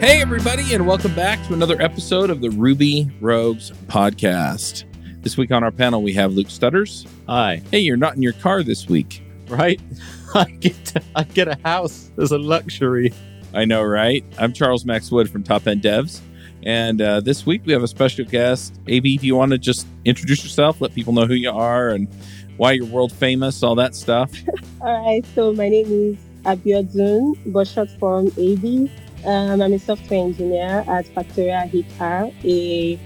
[0.00, 4.84] Hey, everybody, and welcome back to another episode of the Ruby Rogues podcast.
[5.20, 7.06] This week on our panel, we have Luke Stutters.
[7.28, 7.60] Hi.
[7.70, 9.22] Hey, you're not in your car this week.
[9.46, 9.78] Right?
[10.34, 13.12] I get to, I get a house as a luxury.
[13.52, 14.24] I know, right?
[14.38, 16.20] I'm Charles Max Wood from Top End Devs.
[16.62, 18.80] And uh, this week we have a special guest.
[18.86, 22.08] AB, do you want to just introduce yourself, let people know who you are and
[22.56, 24.32] why you're world famous, all that stuff?
[24.80, 28.90] All right, so my name is Abiodun, but short form AB.
[29.24, 32.98] Um, I'm a software engineer at Factorial HR, a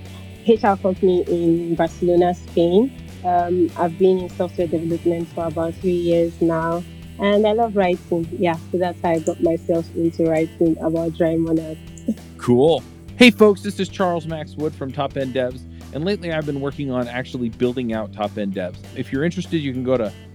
[0.47, 2.93] HR company in Barcelona, Spain.
[3.25, 6.85] Um, I've been in software development for about three years now,
[7.19, 8.29] and I love writing.
[8.39, 11.81] Yeah, so that's how I got myself into writing about dry monads.
[12.39, 12.83] Cool.
[13.17, 15.63] Hey, folks, this is Charles Max Wood from Top End Devs.
[15.95, 18.77] And lately I've been working on actually building out Top End Devs.
[18.97, 20.13] If you're interested, you can go to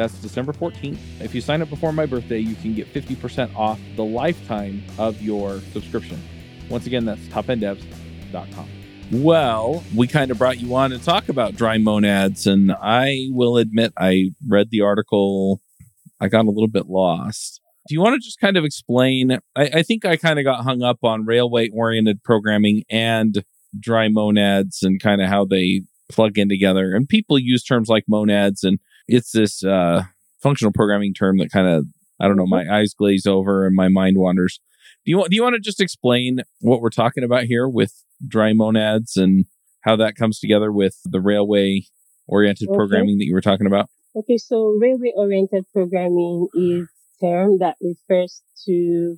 [0.00, 0.96] that's December 14th.
[1.20, 5.20] If you sign up before my birthday, you can get 50% off the lifetime of
[5.20, 6.18] your subscription.
[6.70, 8.68] Once again, that's topenddevs.com.
[9.12, 13.58] Well, we kind of brought you on to talk about dry monads, and I will
[13.58, 15.60] admit I read the article.
[16.18, 17.60] I got a little bit lost.
[17.86, 19.32] Do you want to just kind of explain?
[19.54, 23.44] I, I think I kind of got hung up on railway oriented programming and
[23.78, 26.94] dry monads and kind of how they plug in together.
[26.94, 28.78] And people use terms like monads, and
[29.10, 30.04] it's this uh,
[30.42, 31.86] functional programming term that kind of
[32.20, 32.46] I don't know.
[32.46, 34.60] My eyes glaze over and my mind wanders.
[35.04, 37.92] Do you want do you want to just explain what we're talking about here with
[38.26, 39.46] dry monads and
[39.82, 41.82] how that comes together with the railway
[42.26, 42.76] oriented Okay.
[42.76, 43.88] programming that you were talking about?
[44.14, 46.88] Okay, so railway oriented programming is
[47.22, 49.16] a term that refers to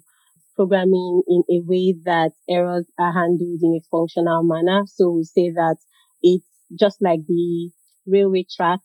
[0.55, 4.85] programming in a way that errors are handled in a functional manner.
[4.87, 5.77] So we say that
[6.23, 6.47] it's
[6.79, 7.71] just like the
[8.07, 8.81] railway track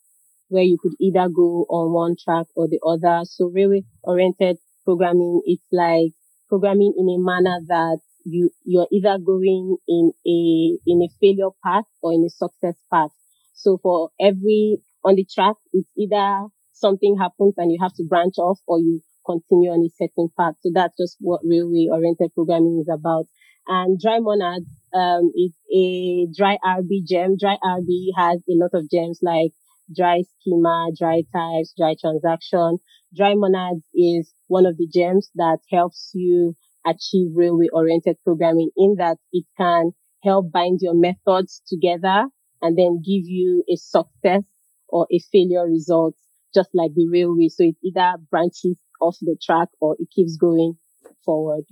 [0.49, 3.21] where you could either go on one track or the other.
[3.25, 6.11] So railway oriented programming, it's like
[6.49, 11.85] programming in a manner that you, you're either going in a, in a failure path
[12.01, 13.11] or in a success path.
[13.53, 18.37] So for every on the track, it's either something happens and you have to branch
[18.37, 20.55] off or you continue on a certain path.
[20.61, 23.25] So that's just what railway oriented programming is about.
[23.67, 27.35] And dry monads, um, is a dry RB gem.
[27.37, 29.51] Dry RB has a lot of gems like
[29.95, 32.77] dry schema, dry types, dry transaction.
[33.15, 36.55] Dry monads is one of the gems that helps you
[36.85, 39.91] achieve railway oriented programming in that it can
[40.23, 42.25] help bind your methods together
[42.61, 44.43] and then give you a success
[44.89, 46.15] or a failure result,
[46.53, 47.49] just like the railway.
[47.49, 50.77] So it either branches off the track or it keeps going
[51.23, 51.65] forward.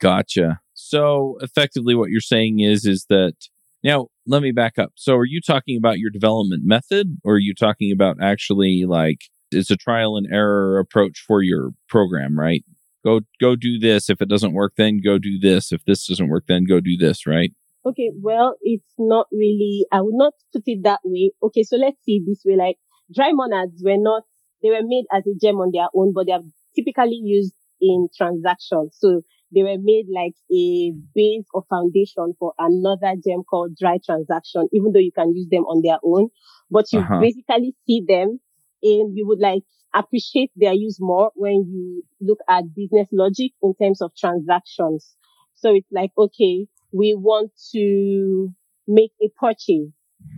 [0.00, 0.60] Gotcha.
[0.74, 3.34] So effectively what you're saying is is that
[3.82, 4.92] now let me back up.
[4.96, 9.18] So are you talking about your development method or are you talking about actually like
[9.50, 12.64] it's a trial and error approach for your program, right?
[13.04, 14.08] Go go do this.
[14.08, 15.72] If it doesn't work, then go do this.
[15.72, 17.52] If this doesn't work, then go do this, right?
[17.84, 21.32] Okay, well, it's not really, I would not put it that way.
[21.42, 22.56] Okay, so let's see this way.
[22.56, 22.76] Like
[23.12, 24.22] dry monads were not,
[24.62, 28.06] they were made as a gem on their own, but they are typically used in
[28.16, 28.96] transactions.
[29.00, 29.22] So
[29.54, 34.92] they were made like a base or foundation for another gem called dry transaction, even
[34.92, 36.28] though you can use them on their own.
[36.70, 37.18] But you Uh-huh.
[37.18, 38.40] basically see them
[38.82, 39.62] and you would like
[39.94, 45.16] appreciate their use more when you look at business logic in terms of transactions.
[45.54, 48.50] So it's like, okay, we want to
[48.86, 49.92] make a purchase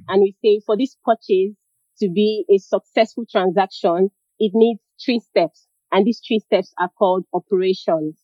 [0.09, 1.55] and we say for this purchase
[2.01, 7.25] to be a successful transaction, it needs three steps and these three steps are called
[7.33, 8.19] operations.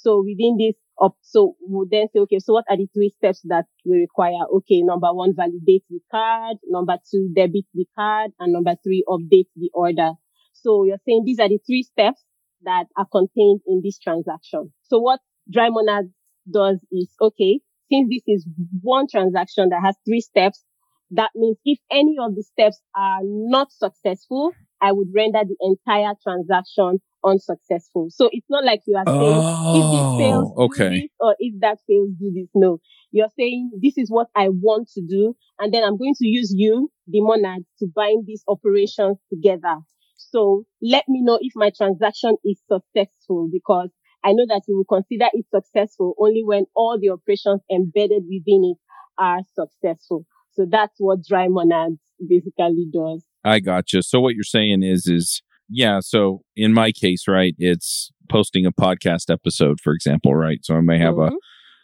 [0.00, 3.42] So within this up, so we'll then say, okay, so what are the three steps
[3.44, 4.46] that we require?
[4.58, 6.56] Okay, number one, validate the card.
[6.66, 8.30] Number two, debit the card.
[8.38, 10.12] And number three, update the order.
[10.52, 12.24] So you're saying these are the three steps
[12.62, 14.72] that are contained in this transaction.
[14.84, 16.12] So what Dry Monad
[16.52, 17.60] does is, okay,
[17.90, 18.46] since this is
[18.82, 20.64] one transaction that has three steps,
[21.10, 26.14] that means if any of the steps are not successful, I would render the entire
[26.22, 28.08] transaction unsuccessful.
[28.10, 31.00] So it's not like you are saying, Oh, if this fails, oh, do okay.
[31.00, 32.48] this, or if that fails, do this.
[32.54, 32.78] No,
[33.10, 36.52] you're saying this is what I want to do, and then I'm going to use
[36.56, 39.76] you, the monad, to bind these operations together.
[40.16, 43.90] So let me know if my transaction is successful because
[44.24, 48.74] I know that you will consider it successful only when all the operations embedded within
[48.74, 48.78] it
[49.18, 50.26] are successful.
[50.52, 53.24] So that's what dry monads basically does.
[53.44, 54.02] I gotcha.
[54.02, 56.00] So what you're saying is, is yeah.
[56.00, 60.58] So in my case, right, it's posting a podcast episode, for example, right.
[60.64, 61.32] So I may have Mhm.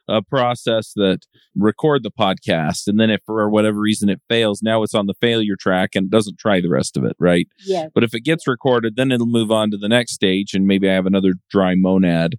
[0.09, 1.21] a, a process that
[1.57, 5.15] record the podcast, and then if for whatever reason it fails, now it's on the
[5.21, 7.49] failure track and it doesn't try the rest of it, right?
[7.67, 10.67] yes, But if it gets recorded, then it'll move on to the next stage, and
[10.67, 12.35] maybe I have another dry monad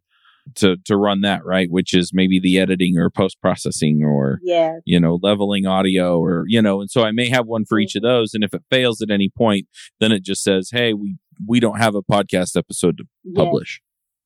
[0.53, 1.71] to to run that, right?
[1.71, 6.44] Which is maybe the editing or post processing or yes, you know, leveling audio or,
[6.47, 8.36] you know, and so I may have one for each of those.
[8.36, 9.65] And if it fails at any point,
[10.00, 11.18] then it just says, Hey, we,
[11.48, 13.36] we don't have a podcast episode to yes.
[13.36, 13.82] publish.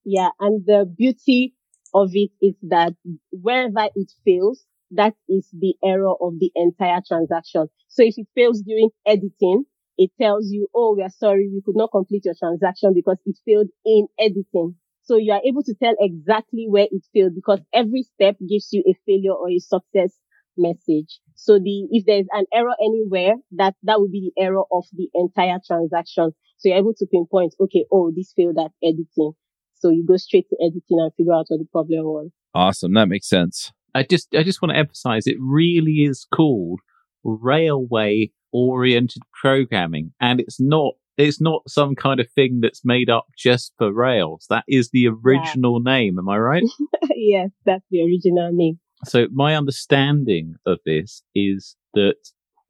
[0.06, 1.54] Yeah, and the beauty
[1.94, 2.94] of it is that
[3.32, 7.68] wherever it fails, that is the error of the entire transaction.
[7.88, 9.66] So if it fails during editing,
[9.98, 13.38] it tells you, oh, we are sorry, we could not complete your transaction because it
[13.46, 14.76] failed in editing.
[15.04, 18.84] So you are able to tell exactly where it failed because every step gives you
[18.88, 20.18] a failure or a success
[20.60, 21.20] message.
[21.36, 25.10] So the, if there's an error anywhere, that, that would be the error of the
[25.14, 26.32] entire transaction.
[26.58, 29.32] So you're able to pinpoint, okay, oh, this failed at editing.
[29.76, 32.30] So you go straight to editing and figure out what the problem was.
[32.54, 32.94] Awesome.
[32.94, 33.72] That makes sense.
[33.96, 36.80] I just I just want to emphasize it really is called
[37.24, 43.26] railway oriented programming and it's not it's not some kind of thing that's made up
[43.38, 46.64] just for rails that is the original name am i right
[47.20, 48.80] yes, that's the original name.
[49.06, 52.16] So my understanding of this is that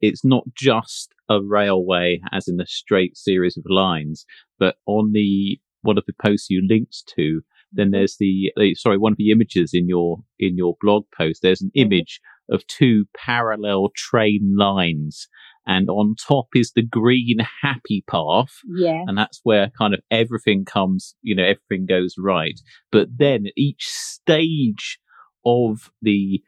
[0.00, 4.24] it's not just a railway as in a straight series of lines
[4.58, 7.42] but on the one of the posts you linked to
[7.72, 11.62] then there's the sorry one of the images in your in your blog post there's
[11.62, 11.82] an Mhm.
[11.86, 15.28] image of two parallel train lines
[15.66, 19.04] and on top is the green happy path Yeah.
[19.06, 22.58] and that's where kind of everything comes you know everything goes right
[22.90, 24.98] but then at each stage
[25.44, 26.42] of the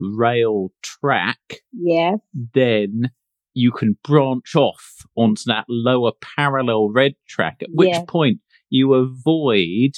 [0.00, 1.38] rail track
[1.72, 2.18] Yes.
[2.54, 3.10] then
[3.52, 8.04] you can branch off onto that lower parallel red track, at which Yeah.
[8.08, 8.40] point
[8.70, 9.92] you avoid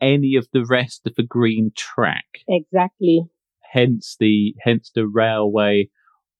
[0.00, 2.26] any of the rest of the green track.
[2.46, 3.22] Exactly.
[3.72, 5.88] Hence the, hence the railway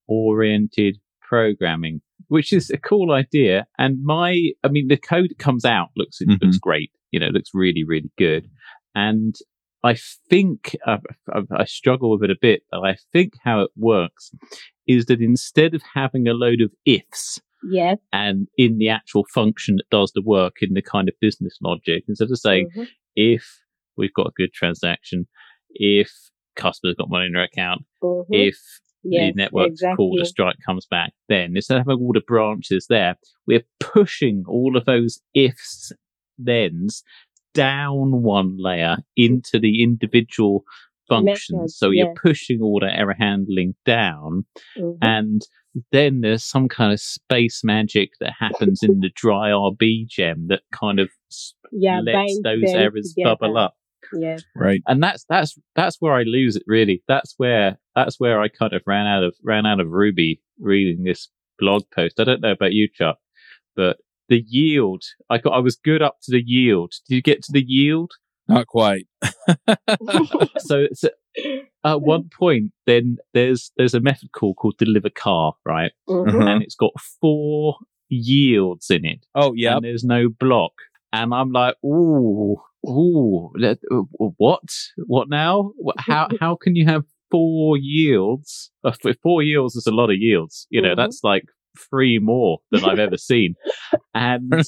[0.06, 3.66] oriented programming, which is a cool idea.
[3.78, 6.42] And my, I mean, the code that comes out looks, it Mhm.
[6.42, 6.90] looks great.
[7.10, 8.48] You know, it looks really, really good.
[8.94, 9.34] And
[9.84, 9.96] I
[10.28, 10.98] think uh,
[11.32, 14.32] I, I struggle with it a bit, but I think how it works
[14.86, 17.98] is that instead of having a load of ifs Yes.
[18.12, 22.04] and in the actual function that does the work in the kind of business logic,
[22.08, 22.88] instead of saying Mhm.
[23.16, 23.44] if
[23.96, 25.26] we've got a good transaction,
[25.70, 26.10] if
[26.56, 28.24] customers got money in their account, Mhm.
[28.30, 28.56] if
[29.04, 30.20] Yes, the network's called exactly.
[30.20, 33.16] a strike comes back, then instead of having all the branches there,
[33.46, 35.92] we're pushing all of those ifs,
[36.44, 37.02] thens
[37.54, 40.64] down one layer into the individual
[41.08, 41.50] functions.
[41.52, 42.16] Methods, so you're yes.
[42.22, 44.44] pushing all the error handling down,
[44.76, 44.98] Mhm.
[45.02, 45.42] and
[45.92, 50.62] then there's some kind of space magic that happens in the dry RB gem that
[50.72, 51.08] kind of
[51.72, 53.36] yeah, lets binds those errors together.
[53.36, 53.74] bubble up
[54.12, 54.38] Yeah.
[54.56, 54.82] Right.
[54.86, 57.02] and that's that's that's where I lose it really.
[57.08, 61.04] That's where that's where I kind of ran out of ran out of Ruby reading
[61.04, 61.28] this
[61.58, 62.18] blog post.
[62.20, 63.18] I don't know about you, Chuck,
[63.76, 66.92] but the yield I got I was good up to the yield.
[67.08, 68.12] Did you get to the yield?
[68.48, 69.06] Not quite.
[70.58, 71.08] so, so
[71.84, 75.92] at one point, then there's there's a method call called deliver car, right?
[76.08, 76.28] Mhm.
[76.28, 76.48] Uh-huh.
[76.48, 77.76] And it's got four
[78.08, 79.26] yields in it.
[79.34, 79.76] Oh, yeah.
[79.76, 80.72] and there's no block.
[81.12, 82.56] And I'm like, ooh,
[82.86, 84.64] ooh, let- uh, what?
[85.06, 85.72] What now?
[85.98, 88.70] How how can you have four yields?
[88.84, 88.92] Uh,
[89.22, 90.66] four yields is a lot of yields.
[90.70, 90.96] You know, Mhm.
[90.96, 91.44] that's like
[91.90, 93.54] three more than I've ever seen.
[94.14, 94.50] And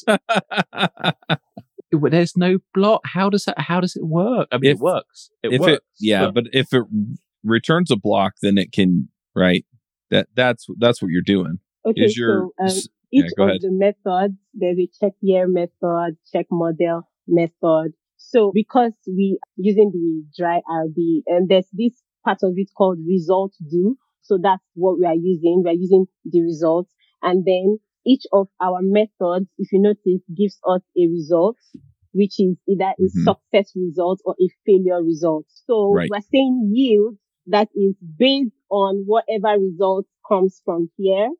[1.92, 3.00] there's no block.
[3.04, 3.58] How does that?
[3.58, 4.48] How does it work?
[4.52, 5.30] I mean, If- it works.
[5.42, 5.72] It if works.
[5.74, 6.84] it, yeah, but- but if it
[7.44, 9.64] returns a block, then it can, right?
[10.10, 11.58] That, that's, that's what you're doing.
[11.86, 12.76] Okay, Is your, so um,
[13.12, 13.60] each yeah, of ahead.
[13.62, 17.92] the methods, there's a check year method, check model method.
[18.18, 23.52] So because we using the dry RB, and there's this part of it called result
[23.70, 23.96] do.
[24.22, 25.62] So that's what we are using.
[25.64, 26.92] We are using the results.
[27.22, 31.56] And then each of our methods, if you notice, gives us a result,
[32.12, 33.24] which is either a Mhm.
[33.24, 35.46] success result or a failure result.
[35.48, 36.10] So Right.
[36.10, 41.30] we're saying yield that is based on whatever result comes from here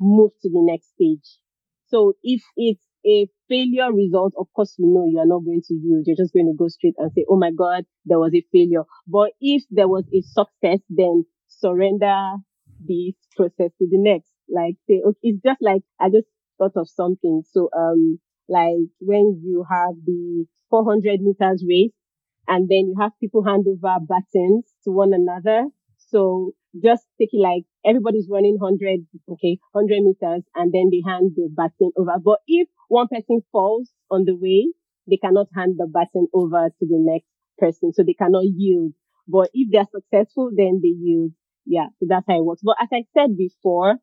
[0.00, 1.38] move to the next stage.
[1.86, 6.04] So if it's a failure result, of course, you know you're not going to yield.
[6.06, 8.84] You're just going to go straight and say, Oh my God, there was a failure.
[9.06, 12.36] But if there was a success, then surrender
[12.80, 14.30] this process to the next.
[14.48, 16.26] Like say, okay, it's just like, I just
[16.58, 17.42] thought of something.
[17.50, 21.92] So, um, like when you have the 400 meters race
[22.46, 25.66] and then you have people hand over batons to one another.
[25.98, 31.32] So just take it like everybody's running 100, okay, 100 meters and then they hand
[31.36, 32.18] the baton over.
[32.22, 34.72] But if one person falls on the way,
[35.08, 37.26] they cannot hand the baton over to the next
[37.58, 37.92] person.
[37.92, 38.92] So they cannot yield.
[39.26, 41.32] But if they're successful, then they yield.
[41.66, 41.86] Yeah.
[41.98, 42.60] So that's how it works.
[42.62, 43.96] But as I said before,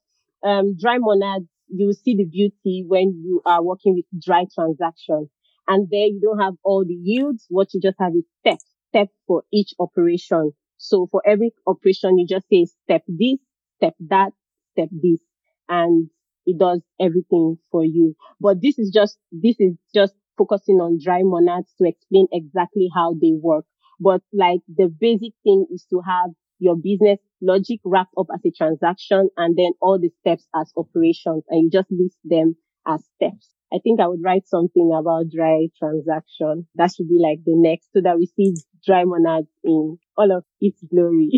[0.43, 5.29] um, dry monads, you will see the beauty when you are working with dry transactions.
[5.67, 7.45] And there you don't have all the yields.
[7.50, 10.51] What you just have is steps, steps for each operation.
[10.77, 13.38] So for every operation, you just say step this,
[13.77, 14.31] step that,
[14.74, 15.19] step this,
[15.69, 16.10] and
[16.45, 18.15] it does everything for you.
[18.39, 23.13] But this is just, this is just focusing on dry monads to explain exactly how
[23.13, 23.65] they work.
[24.00, 26.31] But like the basic thing is to have
[26.62, 31.44] your business logic wrapped up as a transaction and then all the steps as operations
[31.50, 32.56] and you just list them
[32.88, 33.50] as steps.
[33.74, 36.68] I think I would write something about dry transaction.
[36.75, 38.53] That should be like the next so that we see
[38.86, 41.32] dry monads in all of its glory.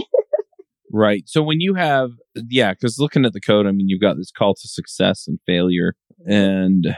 [0.91, 1.23] right.
[1.25, 4.31] So when you have, yeah, because looking at the code, I mean, you've got this
[4.31, 5.93] call to success and failure.
[6.25, 6.95] And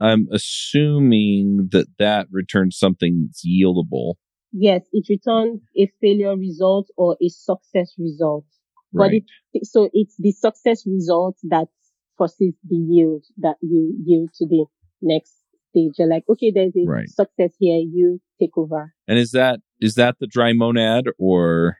[0.00, 4.14] I'm assuming that that returns something that's yieldable.
[4.60, 8.44] Yes, it returns a failure result or a success result.
[8.92, 9.22] Right.
[9.52, 11.68] But it, so it's the success result that
[12.16, 14.66] forces the yield that you yield to the
[15.00, 15.32] next
[15.70, 15.92] stage.
[15.96, 17.08] You're like, okay, there's a right.
[17.08, 17.76] success here.
[17.76, 18.94] You take over.
[19.06, 21.76] And is that, is that the dry monad or?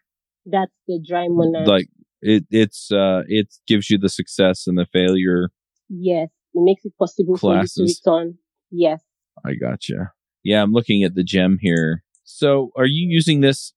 [0.46, 1.66] That's the dry monad.
[1.66, 1.88] Like
[2.22, 5.48] it, it's, uh, it gives you the success and the failure.
[5.88, 6.28] Yes.
[6.54, 7.74] It makes it possible classes.
[7.74, 8.38] for you to return.
[8.70, 9.02] Yes.
[9.44, 10.12] I gotcha.
[10.44, 10.62] Yeah.
[10.62, 12.04] I'm looking at the gem here.
[12.30, 13.72] So are you using this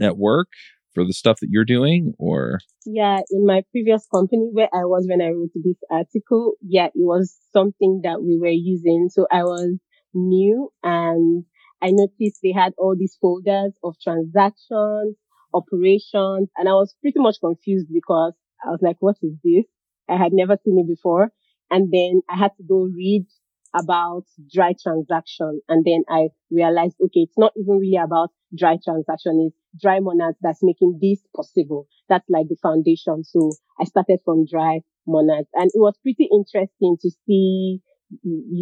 [0.00, 0.48] at work?
[0.94, 2.60] for the stuff that you're doing or?
[2.86, 6.92] Yeah, in my previous company where I was when I wrote this article, yeah, it
[6.94, 9.08] was something that we were using.
[9.10, 9.78] So I was
[10.14, 11.44] new and
[11.82, 15.16] I noticed they had all these folders of transactions,
[15.52, 18.32] operations, and I was pretty much confused because
[18.64, 19.64] I was like, what is this?
[20.08, 21.30] I had never seen it before.
[21.70, 23.26] And then I had to go read
[23.74, 25.60] about dry transaction.
[25.68, 29.50] And then I realized, okay, it's not even really about dry transaction.
[29.50, 31.88] It's dry monads that's making this possible.
[32.08, 33.24] That's like the foundation.
[33.24, 33.50] So
[33.80, 37.80] I started from dry monads and it was pretty interesting to see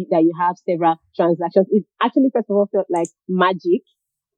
[0.09, 1.67] that you have several transactions.
[1.69, 3.81] It actually, first of all, felt like magic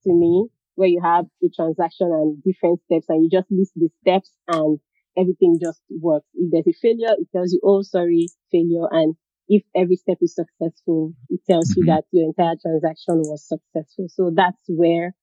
[0.04, 3.90] to me where you have a transaction and different steps and you just list the
[4.02, 4.80] steps and
[5.18, 6.28] everything just works.
[6.34, 8.88] If there's a failure, it tells you, oh, sorry, failure.
[8.92, 9.16] And
[9.48, 11.82] if every step is successful, it tells mm-hmm.
[11.82, 14.08] you that your entire transaction was successful.
[14.10, 15.14] So that's where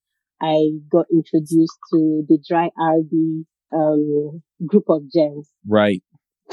[0.41, 5.49] I got introduced to the dry RB um, group of gems.
[5.67, 6.03] Right.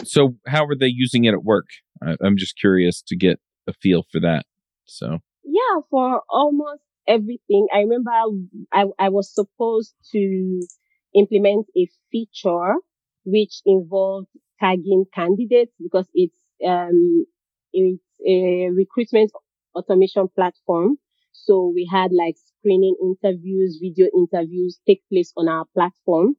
[0.03, 1.65] So how are they using it at work?
[2.01, 4.45] I, I'm just curious to get a feel for that.
[4.85, 7.67] So yeah, for almost everything.
[7.73, 8.11] I remember
[8.71, 10.61] I, I was supposed to
[11.15, 12.75] implement a feature
[13.25, 14.27] which involved
[14.59, 17.25] tagging candidates because it's um
[17.73, 19.31] it's a recruitment
[19.75, 20.97] automation platform.
[21.31, 26.35] So we had like screening interviews, video interviews take place on our platform.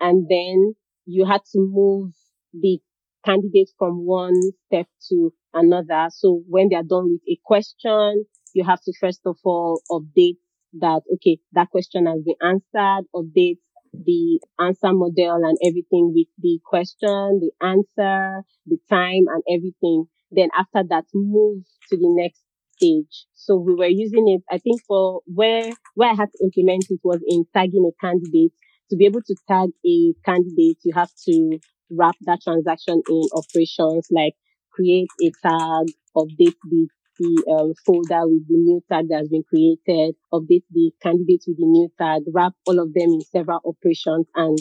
[0.00, 0.74] And then
[1.06, 2.12] you had to move
[2.52, 2.80] the
[3.24, 6.08] candidate from one step to another.
[6.10, 10.38] So when they are done with a question, you have to first of all update
[10.80, 13.58] that, okay, that question has been answered, update
[13.92, 20.06] the answer model and everything with the question, the answer, the time and everything.
[20.34, 22.42] Then after that, move to the next
[22.76, 23.26] stage.
[23.34, 27.00] So we were using it, I think for where, where I had to implement it
[27.04, 28.52] was in tagging a candidate.
[28.90, 31.58] To be able to tag a candidate, you have to
[31.90, 34.34] wrap that transaction in operations like
[34.72, 35.86] create a tag,
[36.16, 40.92] update the the um, folder with the new tag that has been created, update the
[41.02, 44.58] candidates with the new tag, wrap all of them in several operations and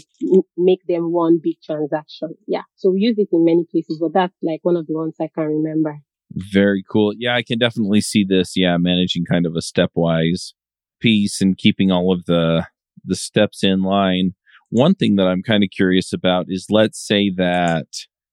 [0.57, 2.35] make them one big transaction.
[2.47, 2.63] Yeah.
[2.75, 5.29] So we use it in many places, but that's like one of the ones I
[5.33, 5.99] can remember.
[6.31, 7.13] Very cool.
[7.17, 8.53] Yeah, I can definitely see this.
[8.55, 10.53] Yeah, managing kind of a stepwise
[10.99, 12.65] piece and keeping all of the
[13.05, 14.33] the steps in line.
[14.69, 17.85] One thing that I'm kind of curious about is let's say that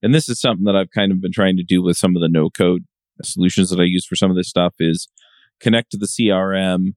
[0.02, 2.22] and this is something that I've kind of been trying to do with some of
[2.22, 2.84] the no code
[3.26, 5.08] solutions that I use for some of this stuff is
[5.60, 6.94] connect to the CRM,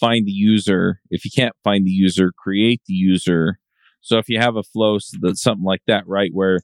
[0.00, 1.00] find the user.
[1.10, 3.58] If you can't find the user, create the user.
[4.00, 6.60] So if you have a flow, so that something like that, right, where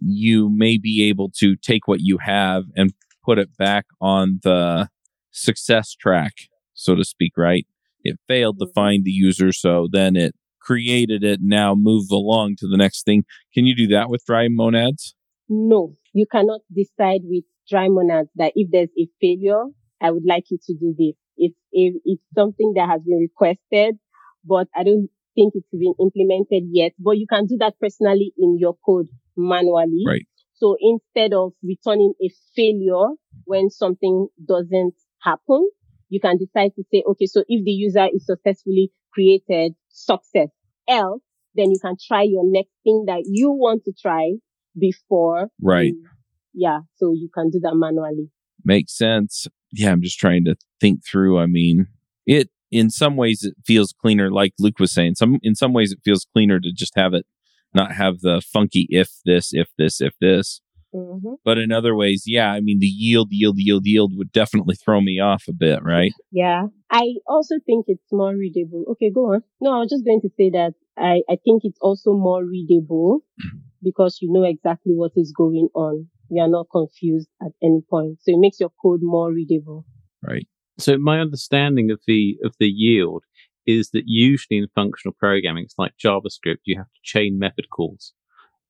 [0.00, 2.92] you may be able to take what you have and
[3.24, 4.88] put it back on the
[5.30, 6.32] success track,
[6.74, 7.66] so to speak, right?
[8.04, 8.74] It failed to Mhm.
[8.74, 13.24] find the user, so then it created it, now move along to the next thing.
[13.52, 15.14] Can you do that with dry monads?
[15.48, 19.64] No, you cannot decide with dry monads that if there's a failure,
[20.00, 21.14] I would like you to do this.
[21.36, 23.96] It's a, it's something that has been requested,
[24.44, 26.92] but I don't think it's been implemented yet.
[26.98, 30.04] But you can do that personally in your code manually.
[30.06, 30.26] Right.
[30.54, 35.68] So instead of returning a failure when something doesn't happen,
[36.08, 40.48] you can decide to say, okay, so if the user is successfully created, success.
[40.88, 41.22] Else,
[41.54, 44.32] then you can try your next thing that you want to try
[44.78, 45.48] before.
[45.60, 45.92] Right.
[45.94, 46.06] you-
[46.54, 46.80] yeah.
[46.96, 48.30] So you can do that manually.
[48.64, 49.46] Makes sense.
[49.72, 51.38] Yeah, I'm just trying to think through.
[51.38, 51.86] I mean,
[52.26, 55.14] it in some ways it feels cleaner, like Luke was saying.
[55.16, 57.26] Some in some ways it feels cleaner to just have it
[57.74, 60.60] not have the funky if this, if this, if this.
[60.92, 64.74] hmm But in other ways, yeah, I mean the yield, yield, yield, yield would definitely
[64.76, 66.12] throw me off a bit, right?
[66.30, 66.64] Yeah.
[66.90, 68.84] I also think it's more readable.
[68.92, 69.42] Okay, go on.
[69.60, 73.20] No, I was just going to say that I, I think it's also more readable
[73.82, 76.08] because you know exactly what is going on.
[76.30, 78.18] We are not confused at any point.
[78.20, 79.84] So it makes your code more readable.
[80.22, 80.46] Right.
[80.78, 83.24] So my understanding of the of the yield
[83.66, 88.12] is that usually in functional programming, it's like JavaScript, you have to chain method calls,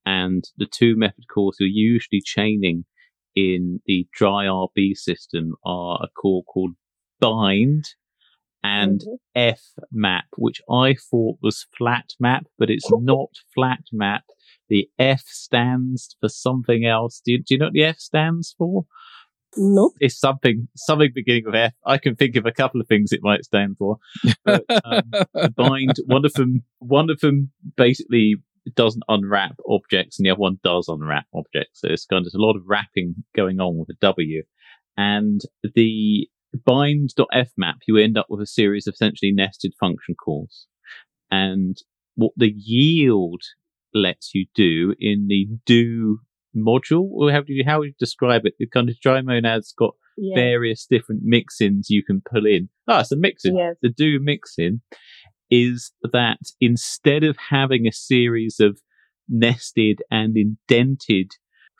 [0.05, 2.85] and the two method calls you're usually chaining
[3.35, 6.71] in the dry RB system are a call called
[7.19, 7.85] bind
[8.63, 9.17] and Mhm.
[9.35, 9.61] F
[9.91, 14.25] map, which I thought was flat map, but it's not flat map.
[14.69, 17.21] The F stands for something else.
[17.23, 18.85] Do you, do you know what the F stands for?
[19.57, 19.93] Nope.
[19.99, 21.73] It's something something beginning with F.
[21.85, 23.97] I can think of a couple of things it might stand for.
[24.45, 25.01] But um,
[25.33, 28.35] the bind, one of them, one of them basically
[28.75, 31.81] doesn't unwrap objects, and the other one does unwrap objects.
[31.81, 34.43] So it's kind of there's a lot of wrapping going on with a W,
[34.97, 35.41] and
[35.75, 36.29] the
[36.65, 40.67] bind.f map, you end up with a series of essentially nested function calls.
[41.31, 41.77] And
[42.15, 43.41] what the yield
[43.93, 46.19] lets you do in the do
[46.55, 48.53] module, or how do you, how would you describe it?
[48.59, 49.95] The kind of dry monad's got
[50.35, 52.67] various different mix-ins you can pull in.
[52.87, 53.55] Ah, it's a mix-in.
[53.55, 53.75] Yes.
[53.81, 54.81] The do mix-in
[55.49, 58.79] is that instead of having a series of
[59.29, 61.31] nested and indented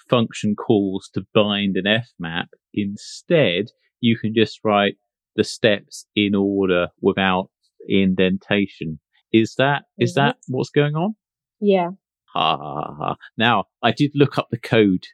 [0.10, 1.86] function calls to bind an
[2.22, 3.65] fmap, instead
[4.00, 4.95] you can just write
[5.36, 7.50] the steps in order without
[7.88, 9.00] indentation.
[9.32, 11.15] Is that is that what's going on?
[11.60, 11.91] Yeah.
[12.34, 13.15] Ha ha ha.
[13.38, 15.06] Now, I did look up the code.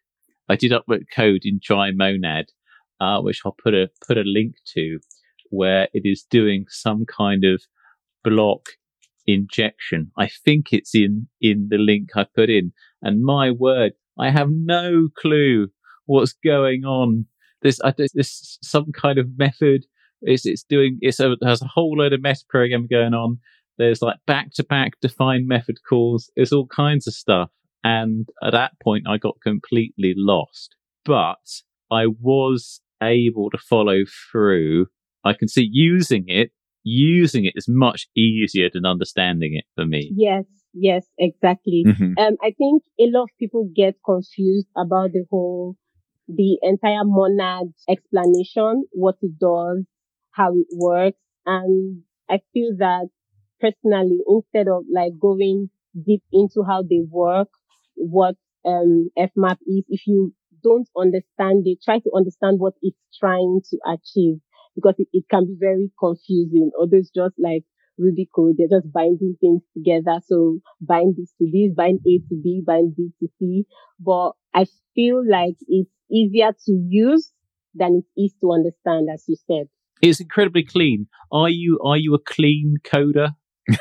[0.49, 2.45] I did upload code in Dry Monad,
[2.99, 4.99] uh, which I'll put a put a link to,
[5.49, 7.61] where it is doing some kind of
[8.23, 8.69] block
[9.25, 10.11] injection.
[10.17, 14.49] I think it's in in the link I put in, and my word, I have
[14.51, 15.69] no clue
[16.05, 17.25] what's going on.
[17.61, 17.79] This
[18.13, 19.85] this some kind of method.
[20.21, 23.39] It's it's doing it's a, there's a whole load of mess program going on.
[23.77, 26.31] There's like back to back defined method calls.
[26.35, 27.49] There's all kinds of stuff.
[27.83, 30.75] And at that point, I got completely lost.
[31.03, 31.37] But
[31.91, 33.99] I was able to follow
[34.31, 34.87] through.
[35.23, 36.51] I can see using it,
[36.83, 40.11] using it is much easier than understanding it for me.
[40.15, 40.45] Yes.
[40.73, 41.07] Yes.
[41.17, 41.83] Exactly.
[41.85, 42.13] Mhm.
[42.17, 45.75] Um, I think a lot of people get confused about the whole,
[46.27, 49.85] the entire monad explanation, what it does,
[50.31, 51.19] how it works.
[51.45, 53.09] And I feel that
[53.59, 55.69] personally, instead of like going
[56.05, 57.49] deep into how they work,
[57.95, 63.61] what, um, FMAP is, if you don't understand it, try to understand what it's trying
[63.69, 64.39] to achieve
[64.75, 66.71] because it, it can be very confusing.
[66.77, 67.63] Although it's just like
[67.97, 70.19] Ruby code, they're just binding things together.
[70.25, 73.65] So bind this to this, bind A to B, bind B to C.
[73.99, 77.31] But I feel like it's easier to use
[77.73, 79.67] than it is to understand, as you said.
[80.01, 81.07] It's incredibly clean.
[81.31, 83.29] Are you are you a clean coder?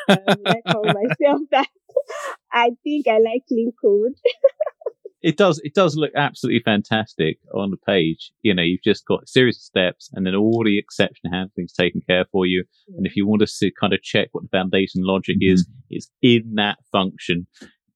[0.09, 1.68] Um, I call myself that.
[2.53, 4.14] I think I like clean code.
[5.25, 8.31] It does it does look absolutely fantastic on the page.
[8.42, 11.73] You know, you've just got a series of steps and then all the exception handling's
[11.73, 12.64] taken care for you.
[12.94, 15.66] And if you want us to see, kind of check what the foundation logic is,
[15.88, 17.47] it's in that function.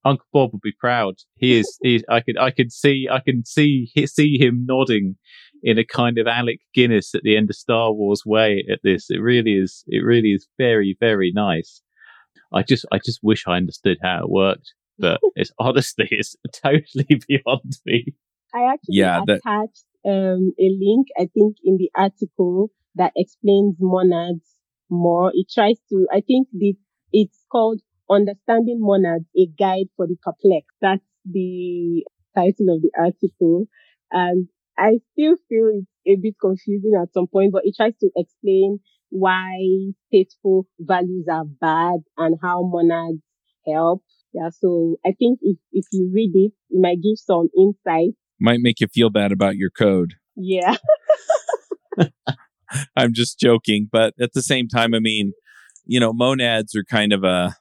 [0.06, 1.16] Uncle Bob would be proud.
[1.36, 1.78] He is.
[1.82, 2.38] He, I could.
[2.38, 3.08] I could see.
[3.10, 3.92] I can see.
[4.06, 5.16] See him nodding
[5.62, 9.06] in a kind of Alec Guinness at the end of Star Wars way at this.
[9.10, 9.84] It really is.
[9.88, 11.82] It really is very, very nice.
[12.52, 12.86] I just.
[12.92, 18.14] I just wish I understood how it worked, but it's honestly, it's totally beyond me.
[18.54, 23.76] I actually Yeah, that- attached um, a link, I think, in the article that explains
[23.78, 24.46] monads
[24.90, 25.30] more.
[25.34, 26.74] It tries to, I think the,
[27.12, 30.76] it's called Understanding Monads, a guide for the perplexed.
[30.80, 33.66] That's the title of the article.
[34.10, 38.10] And I still feel it's a bit confusing at some point, but it tries to
[38.16, 38.78] explain
[39.10, 43.22] why stateful values are bad and how monads
[43.66, 44.02] help.
[44.32, 44.50] Yeah.
[44.50, 48.14] So I think if, if you read it, it might give some insight.
[48.40, 50.14] Might make you feel bad about your code.
[50.36, 50.76] Yeah.
[52.96, 55.32] I'm just joking, but at the same time, I mean,
[55.84, 57.56] you know, monads are kind of a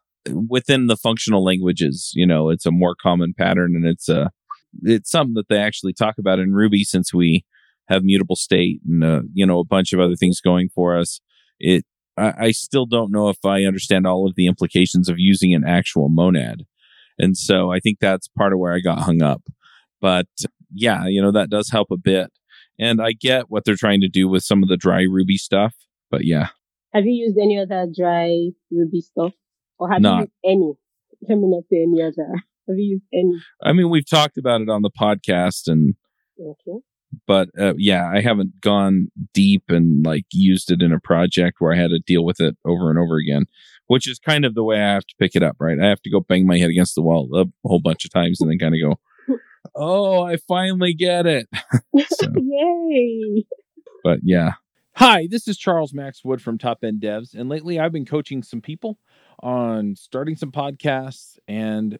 [0.49, 2.11] within the functional languages.
[2.13, 4.31] You know, it's a more common pattern, and it's a
[4.83, 7.45] it's something that they actually talk about in Ruby since we
[7.87, 11.21] have mutable state and uh, you know a bunch of other things going for us.
[11.59, 11.85] It
[12.17, 15.63] I, I still don't know if I understand all of the implications of using an
[15.65, 16.65] actual monad,
[17.17, 19.43] and so I think that's part of where I got hung up.
[20.01, 20.27] But
[20.73, 22.31] yeah, you know that does help a bit.
[22.79, 25.73] And I get what they're trying to do with some of the dry Ruby stuff,
[26.11, 26.49] but yeah.
[26.93, 29.33] Have you used any other dry Ruby stuff?
[29.79, 30.15] Or have Not.
[30.15, 30.73] you used any?
[31.27, 32.41] Let me not say any other.
[32.67, 33.39] Have you used any?
[33.63, 35.95] I mean, we've talked about it on the podcast and,
[36.39, 36.79] Okay.
[37.25, 41.73] but uh, yeah, I haven't gone deep and like used it in a project where
[41.73, 43.45] I had to deal with it over and over again,
[43.87, 45.79] which is kind of the way I have to pick it up, right?
[45.81, 48.39] I have to go bang my head against the wall a whole bunch of times
[48.41, 48.81] and then kind of
[49.27, 49.37] go,
[49.75, 51.47] oh, I finally get it.
[52.09, 53.45] So- Yay.
[54.03, 54.53] but yeah.
[54.95, 58.41] Hi, this is Charles Max Wood from Top End Devs, and lately I've been coaching
[58.41, 58.97] some people
[59.43, 61.99] on starting some podcasts and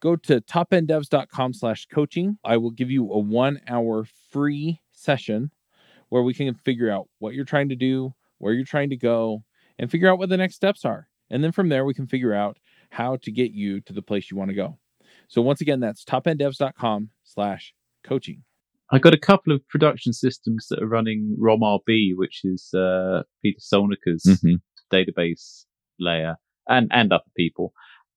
[0.00, 2.38] go to topenddevs.com slash coaching.
[2.44, 5.50] I will give you a one hour free session
[6.08, 9.44] where we can figure out what you're trying to do, where you're trying to go,
[9.78, 11.08] and figure out what the next steps are.
[11.30, 12.58] And then from there, we can figure out
[12.90, 14.78] how to get you to the place you want to go.
[15.28, 18.42] So once again, that's topenddevs.com slash coaching.
[18.90, 23.60] I got a couple of production systems that are running ROMRB, which is uh, Peter
[23.60, 24.54] Solnica's Mm-hmm.
[24.92, 25.64] database
[26.00, 26.34] layer,
[26.66, 27.72] and and other people,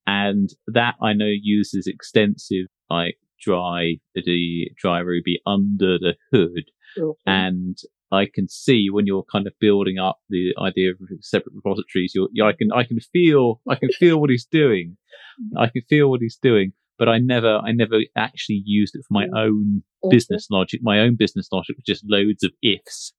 [0.08, 6.66] and that I know uses extensive like dry the dry Ruby under the hood,
[6.98, 7.20] Okay.
[7.26, 7.78] and
[8.12, 12.14] I can see when you're kind of building up the idea of separate repositories.
[12.14, 14.98] You're, you I can I can feel I can feel what he's doing.
[15.58, 19.14] I can feel what he's doing, but I never I never actually used it for
[19.14, 19.38] my mm.
[19.38, 20.18] own Okay.
[20.18, 20.82] business logic.
[20.84, 23.14] My own business logic was just loads of ifs.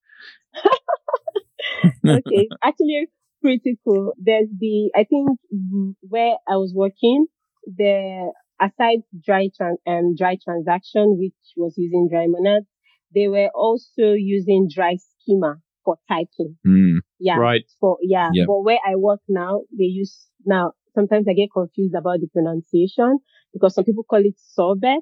[2.06, 3.08] okay, actually
[3.44, 4.14] pretty cool.
[4.18, 5.38] There's the, I think
[6.09, 7.26] where I was working,
[7.66, 12.64] the, aside dry tran, um, dry transaction, which was using dry monad,
[13.14, 16.57] they were also using dry schema for typing.
[16.66, 16.98] Mm.
[17.20, 17.38] Yeah.
[17.38, 17.64] Right.
[17.80, 18.30] For, yeah.
[18.33, 18.46] Yep.
[18.48, 23.18] But where I work now, they use, now, sometimes I get confused about the pronunciation
[23.52, 25.00] because some people call it sorbet,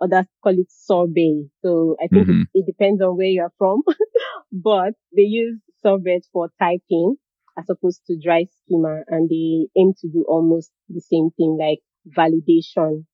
[0.00, 1.48] others call it sorbet.
[1.62, 2.42] So I think Mhm.
[2.54, 3.82] it, it depends on where you're from,
[4.52, 7.16] but they use sorbet for typing
[7.58, 11.80] as opposed to dry schema and they aim to do almost the same thing like
[12.16, 13.04] validation.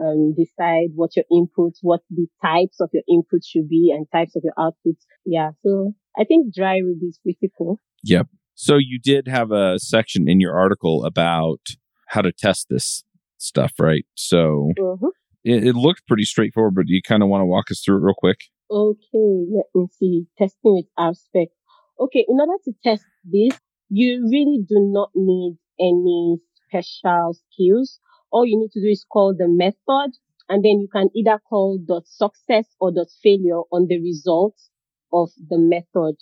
[0.00, 4.36] Um, decide what your inputs, what the types of your inputs should be and types
[4.36, 5.02] of your outputs.
[5.26, 5.50] Yeah.
[5.64, 7.80] So I think dry Ruby is pretty cool.
[8.04, 8.28] Yep.
[8.54, 11.60] So you did have a section in your article about
[12.08, 13.04] how to test this
[13.36, 14.06] stuff, right?
[14.14, 15.10] So Mhm.
[15.44, 18.02] it, it looked pretty straightforward, but you kind of want to walk us through it
[18.04, 18.38] real quick.
[18.70, 20.26] Okay, let me see.
[20.38, 21.48] Testing with RSpec.
[21.98, 23.58] Okay, in order to test this,
[23.90, 28.00] you really do not need any special skills.
[28.32, 30.12] All you need to do is call the method
[30.48, 34.56] and then you can either call dot success or dot failure on the result
[35.12, 36.16] of the method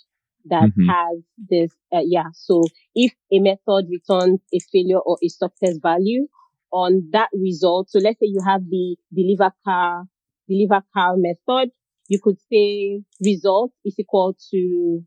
[0.45, 0.87] that Mhm.
[0.87, 2.29] has this, uh, yeah.
[2.33, 6.27] So if a method returns a failure or a success value
[6.71, 10.05] on that result, so let's say you have the deliver car,
[10.47, 11.71] deliver car method,
[12.07, 15.03] you could say result is equal to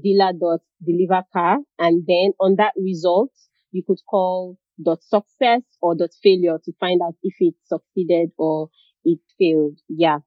[0.00, 1.58] dealer dot deliver car.
[1.78, 3.30] And then on that result,
[3.72, 8.68] you could call dot success or dot failure to find out if it succeeded or
[9.04, 9.78] it failed.
[9.88, 10.18] Yeah.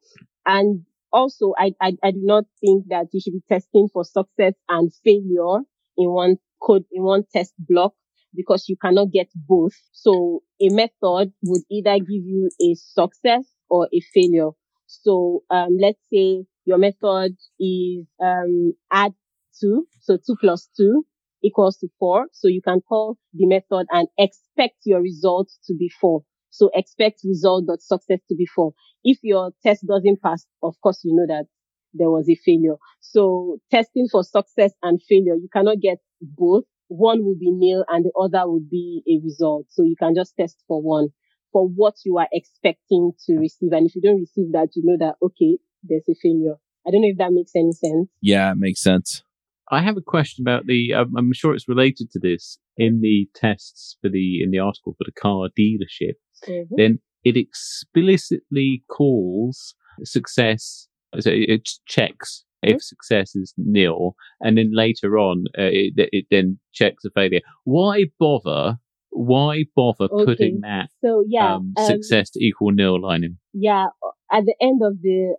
[0.45, 4.53] And also, I, I, I do not think that you should be testing for success
[4.69, 5.59] and failure
[5.97, 7.93] in one code, in one test block
[8.35, 9.73] because you cannot get both.
[9.91, 14.49] So a method would either give you a success or a failure.
[14.87, 19.13] So, um, let's say your method is, um, add
[19.59, 19.87] two.
[20.01, 21.05] So two plus two
[21.43, 22.27] equals to four.
[22.31, 26.23] So you can call the method and expect your result to be four.
[26.49, 28.73] So expect result dot success to be four.
[29.03, 31.45] If your test doesn't pass, of course, you know that
[31.93, 32.75] there was a failure.
[33.01, 38.05] So testing for success and failure, you cannot get both one will be nil and
[38.05, 39.65] the other will be a result.
[39.69, 41.09] So you can just test for one
[41.51, 43.71] for what you are expecting to receive.
[43.71, 46.55] And if you don't receive that, you know that, okay, there's a failure.
[46.85, 48.09] I don't know if that makes any sense.
[48.21, 49.23] Yeah, it makes sense.
[49.71, 50.93] I have a question about the.
[50.93, 54.93] Um, I'm sure it's related to this in the tests for the in the article
[54.97, 56.15] for the car dealership.
[56.47, 56.75] Mm-hmm.
[56.75, 60.87] Then it explicitly calls success.
[61.19, 62.79] So it checks if mm-hmm.
[62.79, 67.41] success is nil, and then later on uh, it, it then checks a failure.
[67.63, 68.77] Why bother
[69.09, 70.25] why bother okay.
[70.25, 73.37] putting that so yeah um, um, success to equal nil line in?
[73.53, 73.87] Yeah,
[74.31, 75.35] at the end of the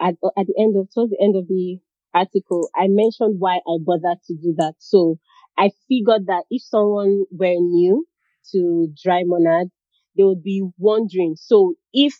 [0.00, 1.78] at, at the end of towards the end of the
[2.14, 4.74] article, I mentioned why I bothered to do that.
[4.78, 5.18] So
[5.56, 8.06] I figured that if someone were new
[8.52, 9.68] to dry monad,
[10.16, 11.36] they would be wondering.
[11.36, 12.14] So if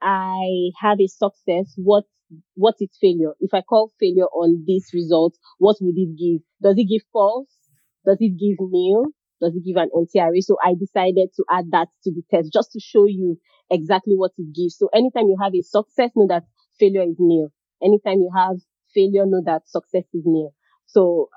[0.00, 2.04] I have a success, what
[2.54, 3.34] what is failure?
[3.40, 6.42] If I call failure on this result, what would it give?
[6.62, 7.48] Does it give false?
[8.06, 9.06] Does it give nil?
[9.40, 10.40] does it give an array?
[10.40, 13.40] So I decided to add that to the test just to show you
[13.70, 14.78] exactly what it gives.
[14.78, 16.44] So anytime you have a success, know that
[16.78, 17.48] failure is nil.
[17.82, 18.58] Anytime you have
[18.94, 20.48] failure, know that success is near.
[20.86, 21.28] So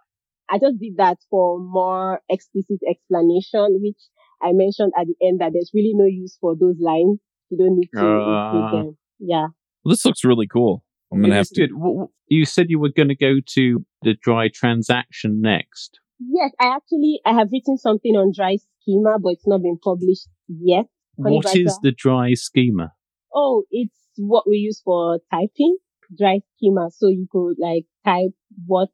[0.50, 3.98] I just did that for more explicit explanation, which
[4.41, 7.20] I mentioned at the end that there's really no use for those lines.
[7.50, 8.98] You don't need to uh, include them.
[9.20, 9.48] Yeah.
[9.84, 10.84] Well, this looks really cool.
[11.12, 12.10] I'm gonna have to.
[12.28, 16.00] You said you were going to go to the dry transaction next.
[16.20, 20.28] Yes, I actually I have written something on dry schema, but it's not been published
[20.48, 20.86] yet.
[21.15, 22.94] What is the dry schema?
[23.34, 25.78] Oh, it's what we use for typing
[26.17, 26.89] dry schema.
[26.91, 28.34] So you could like type
[28.65, 28.89] what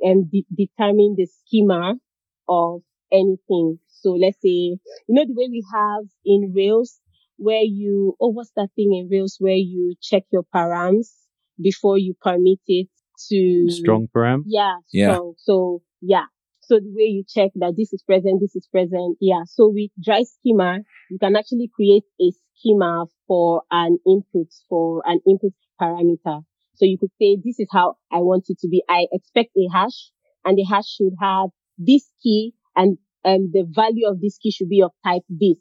[0.00, 1.94] and de- determine the schema
[2.48, 2.82] of
[3.12, 3.78] anything.
[3.88, 7.00] So let's say, you know, the way we have in Rails
[7.36, 11.08] where you, oh, what's that thing in Rails where you check your params
[11.60, 12.88] before you permit it
[13.30, 14.42] to strong param?
[14.46, 14.76] Yeah.
[14.88, 15.26] Strong.
[15.26, 15.32] Yeah.
[15.38, 16.26] So yeah.
[16.60, 19.18] So the way you check that this is present, this is present.
[19.20, 19.42] Yeah.
[19.46, 20.78] So with dry schema,
[21.10, 26.42] you can actually create a schema for an input, for an input parameter.
[26.74, 28.82] So you could say, this is how I want it to be.
[28.88, 30.10] I expect a hash
[30.44, 34.68] and the hash should have this key and um, the value of this key should
[34.68, 35.58] be of type this.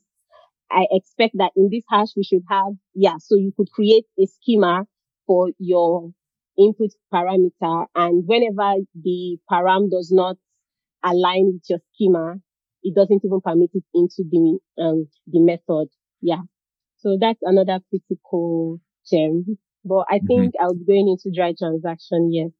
[0.71, 4.25] I expect that in this hash we should have, yeah, so you could create a
[4.25, 4.85] schema
[5.27, 6.11] for your
[6.57, 7.85] input parameter.
[7.93, 10.37] And whenever the param does not
[11.03, 12.35] align with your schema,
[12.83, 15.89] it doesn't even permit it into the, um, the method.
[16.21, 16.41] Yeah.
[16.97, 17.79] So that's another
[18.29, 19.57] cool gem.
[19.83, 20.27] But I mm-hmm.
[20.27, 20.63] think mm-hmm.
[20.63, 22.51] I'll be going into dry transaction, yes,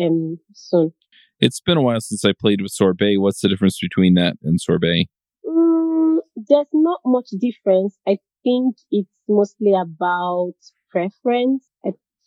[0.00, 0.92] um, soon.
[1.40, 3.18] It's been a while since I played with Sorbet.
[3.18, 5.06] What's the difference between that and Sorbet?
[5.46, 7.96] Mm, there's not much difference.
[8.06, 10.54] I think it's mostly about
[10.90, 11.64] preference.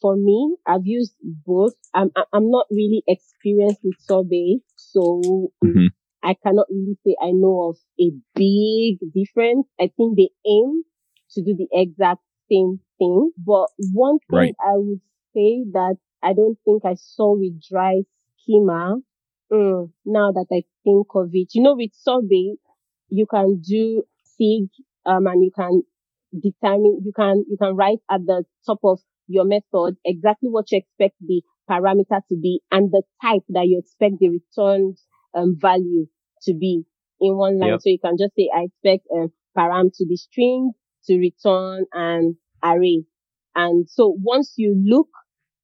[0.02, 1.74] For me, I've used both.
[1.94, 5.22] I'm, I'm not really experienced with Sorbet, so
[5.64, 5.88] mm-hmm.
[6.24, 9.68] I cannot really say I know of a big difference.
[9.80, 10.82] I think they aim
[11.34, 13.32] to do the exact same thing.
[13.38, 14.56] But one thing right.
[14.60, 15.02] I would
[15.34, 18.02] say that I don't think I saw with dry
[18.38, 18.98] schema,
[19.52, 22.58] mm, now that I think of it, you know, with Sorbet,
[23.10, 24.04] you can do
[24.38, 24.70] sig,
[25.06, 25.84] um, and you can
[26.34, 30.80] determine, you can, you can write at the top of your method exactly what you
[30.80, 34.98] expect the parameter to be and the type that you expect the returned
[35.34, 36.08] um, value
[36.44, 36.84] to be
[37.20, 37.70] in one line.
[37.70, 37.80] Yep.
[37.82, 40.72] So you can just say, I expect a um, param to be string
[41.06, 43.04] to return an array.
[43.56, 45.10] And so once you look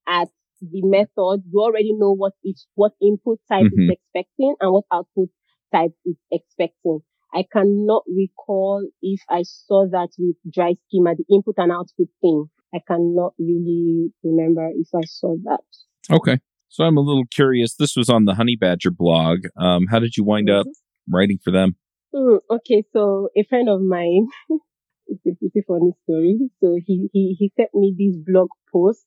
[0.08, 0.28] at
[0.62, 3.91] the method, you already know what each, what input type mm-hmm.
[3.91, 5.30] is expecting and what output
[5.73, 7.00] type is expecting.
[7.34, 12.45] I cannot recall if I saw that with dry schema, the input and output thing.
[12.73, 15.63] I cannot really remember if I saw that.
[16.12, 16.39] Okay.
[16.69, 17.76] So I'm a little curious.
[17.76, 19.45] This was on the Honeybadger blog.
[19.58, 20.62] Um, how did you wind mm-hmm.
[20.62, 20.67] up
[21.10, 21.76] writing for them?
[22.13, 22.84] Mm, okay.
[22.93, 24.28] So a friend of mine,
[25.08, 26.38] it's a pretty funny story.
[26.62, 29.06] So he, he, he sent me this blog post.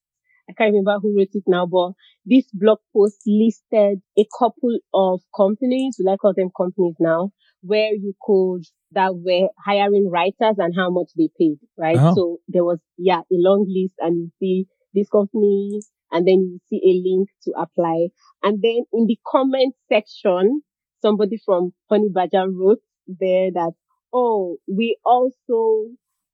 [0.48, 1.92] I can't remember who wrote it now, but
[2.24, 7.30] this blog post listed a couple of companies, we like call them companies now,
[7.62, 11.98] where you could, that were hiring writers and how much they paid, right?
[11.98, 12.14] Oh.
[12.14, 16.58] So there was, yeah, a long list and you see this company and then you
[16.68, 18.08] see a link to apply.
[18.42, 20.62] And then in the comment section,
[21.00, 23.72] somebody from Honeybadger wrote there that,
[24.12, 25.86] oh, we also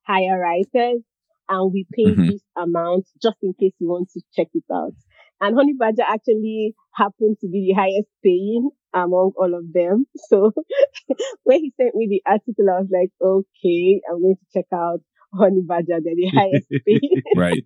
[0.07, 1.03] hire writers
[1.49, 2.27] and we pay mm-hmm.
[2.27, 4.95] this amount just in case you want to check it out.
[5.41, 10.07] And Honeybadger actually happened to be the highest paying among all of them.
[10.29, 10.53] So
[11.45, 15.01] when he sent me the article, I was like, okay, I'm going to check out
[15.35, 16.01] Honeybadger.
[16.03, 17.23] They're the highest paying.
[17.37, 17.65] right.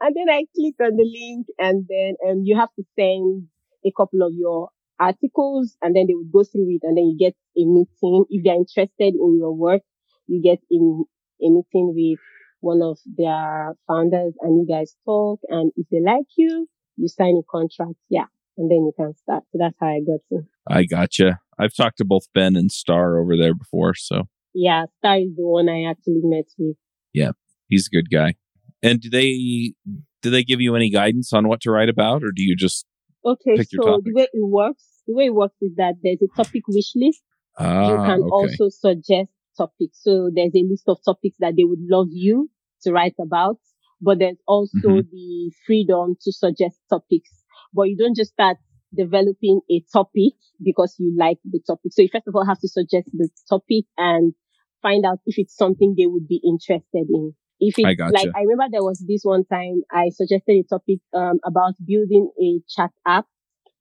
[0.00, 3.48] and then I clicked on the link and then um, you have to send
[3.84, 7.16] a couple of your articles and then they would go through it and then you
[7.18, 8.24] get a meeting.
[8.30, 9.82] If they're interested in your work,
[10.26, 11.04] you get in
[11.42, 12.18] a meeting with
[12.60, 15.40] one of their founders and you guys talk.
[15.48, 17.96] And if they like you, you sign a contract.
[18.08, 18.26] Yeah.
[18.56, 19.44] And then you can start.
[19.52, 20.42] So that's how I got to.
[20.68, 21.40] I gotcha.
[21.58, 23.94] I've talked to both Ben and Starr over there before.
[23.94, 26.76] So yeah, Starr is the one I actually met with.
[27.12, 27.32] Yeah.
[27.68, 28.34] He's a good guy.
[28.82, 29.74] And do they,
[30.22, 32.86] do they give you any guidance on what to write about or do you just
[33.28, 33.58] Okay.
[33.60, 34.04] So topic?
[34.04, 37.22] the way it works, the way it works is that there's a topic wish list.
[37.56, 38.28] Ah, you can okay.
[38.30, 39.98] also suggest topics.
[40.02, 42.50] So there's a list of topics that they would love you
[42.82, 43.58] to write about,
[44.00, 45.02] but there's also Mhm.
[45.10, 47.30] the freedom to suggest topics.
[47.74, 48.58] But you don't just start
[48.94, 51.92] developing a topic because you like the topic.
[51.92, 54.34] So you first of all have to suggest the topic and
[54.82, 57.34] find out if it's something they would be interested in.
[57.60, 58.16] If it's I gotcha.
[58.22, 62.30] like, I remember there was this one time I suggested a topic, um, about building
[62.40, 63.26] a chat app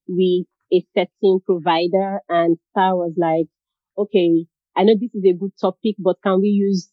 [0.07, 3.47] with a certain provider and Starr was like,
[3.97, 6.91] okay, I know this is a good topic, but can we use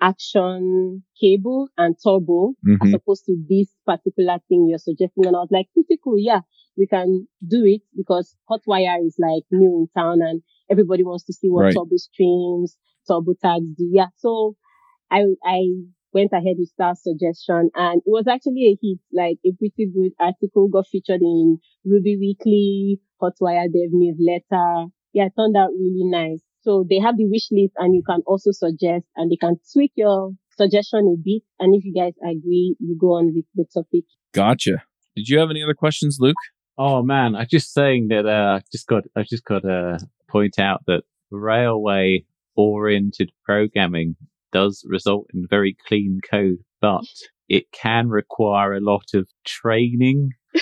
[0.00, 2.94] action cable and turbo as Mhm.
[2.94, 5.26] opposed to this particular thing you're suggesting?
[5.26, 6.18] And I was like, pretty cool.
[6.18, 6.40] Yeah,
[6.76, 11.32] we can do it because Hotwire is like new in town and everybody wants to
[11.32, 11.76] see what Right.
[11.76, 12.76] turbo streams,
[13.08, 13.88] turbo tags do.
[13.92, 14.08] Yeah.
[14.16, 14.56] So
[15.10, 15.60] I, I
[16.12, 20.12] went ahead with Starr's suggestion and it was actually a hit, like a pretty good
[20.18, 24.86] article got featured in Ruby Weekly, Hotwire Dev newsletter.
[25.12, 26.42] Yeah, it turned out really nice.
[26.62, 29.92] So they have the wish list and you can also suggest and they can tweak
[29.96, 31.42] your suggestion a bit.
[31.58, 34.04] And if you guys agree, you go on with the topic.
[34.34, 34.82] Gotcha.
[35.16, 36.36] Did you have any other questions, Luke?
[36.76, 38.24] Oh man, I just saying that.
[38.24, 39.02] Uh, I just got.
[39.16, 44.14] I just got to point out that railway oriented programming
[44.52, 47.04] does result in very clean code, but
[47.48, 50.30] it can require a lot of training.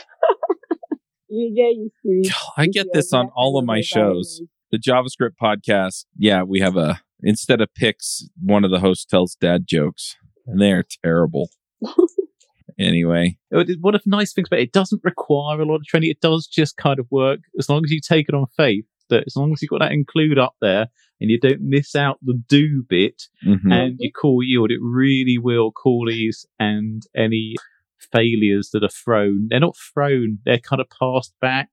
[1.29, 2.35] You get used to.
[2.57, 4.42] I get this on all of my shows.
[4.70, 6.05] The JavaScript podcast.
[6.16, 10.61] Yeah, we have a instead of picks, one of the hosts tells dad jokes, and
[10.61, 11.51] they are terrible.
[12.79, 15.85] anyway, Uh, One of the nice things about it, it doesn't require a lot of
[15.85, 16.11] training.
[16.11, 18.85] It does just kind of work as long as you take it on faith.
[19.09, 20.87] That as long as you've got that include up there
[21.21, 23.73] and you don't miss out the do bit, mhm.
[23.73, 27.55] and you call yield, it really will call these and any
[28.12, 29.47] failures that are thrown.
[29.49, 31.69] They're not thrown; they're kind of passed back.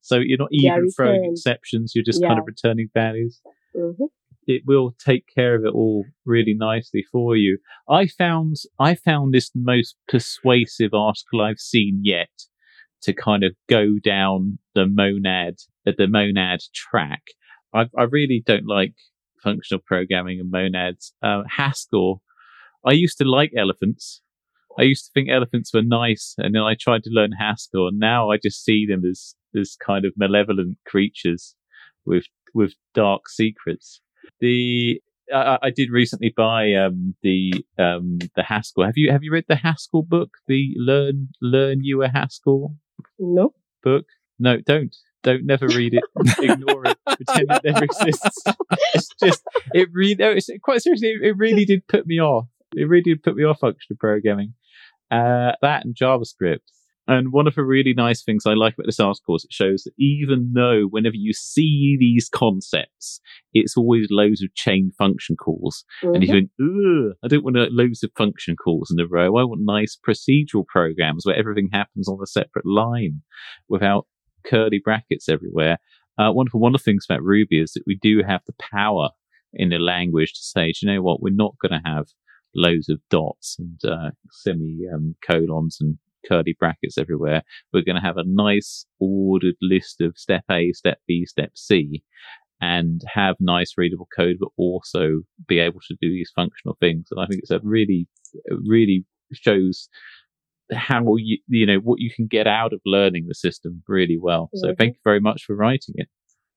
[0.00, 1.32] So you're not Yeah, even throwing returned.
[1.32, 3.40] exceptions; you're just kind of returning values.
[3.74, 4.08] Mhm.
[4.46, 7.58] It will take care of it all really nicely for you.
[7.88, 12.30] I found I found this the most persuasive article I've seen yet
[13.02, 15.54] to kind of go down the monad
[15.86, 17.22] uh, the monad track.
[17.74, 18.94] I, I really don't like
[19.42, 21.12] functional programming and monads.
[21.22, 22.22] Uh, Haskell,
[22.86, 24.22] I used to like elephants.
[24.78, 27.98] I used to think elephants were nice, and then I tried to learn Haskell, and
[27.98, 31.54] now I just see them as as kind of malevolent creatures
[32.04, 34.00] with with dark secrets.
[34.40, 35.00] The
[35.34, 38.84] I, I did recently buy um, the um, the Haskell.
[38.84, 40.30] Have you have you read the Haskell book?
[40.46, 42.76] The Learn Learn You a Haskell
[43.18, 43.54] No.
[43.82, 44.06] book?
[44.38, 44.94] No, don't.
[45.22, 46.04] Don't never read it.
[46.40, 46.98] Ignore it.
[47.04, 48.44] Pretend it never exists.
[48.94, 52.46] It's just, it really, no, it's quite seriously, it, it really did put me off.
[52.74, 54.54] It really did put me off functional programming.
[55.10, 56.60] Uh, that and JavaScript.
[57.08, 59.84] And one of the really nice things I like about this article is it shows
[59.84, 63.20] that even though whenever you see these concepts,
[63.54, 65.84] it's always loads of chain function calls.
[66.02, 66.28] And Mhm.
[66.28, 66.50] you're going,
[67.10, 69.36] Ugh, I don't want loads of function calls in a row.
[69.38, 73.22] I want nice procedural programs where everything happens on a separate line
[73.68, 74.06] without
[74.44, 75.78] curly brackets everywhere.
[76.18, 79.10] Uh, one of the wonderful things about Ruby is that we do have the power
[79.54, 82.08] in the language to say, "Do you know what, we're not going to have
[82.54, 85.96] loads of dots and uh, semi um, colons and
[86.28, 87.42] curly brackets everywhere.
[87.72, 92.02] We're going to have a nice ordered list of step A, step B, step C
[92.60, 97.08] and have nice readable code, but also be able to do these functional things.
[97.10, 98.08] And I think it's a really,
[98.66, 99.88] really shows
[100.72, 104.50] how you, you know, what you can get out of learning the system really well.
[104.54, 106.08] So thank you very much for writing it.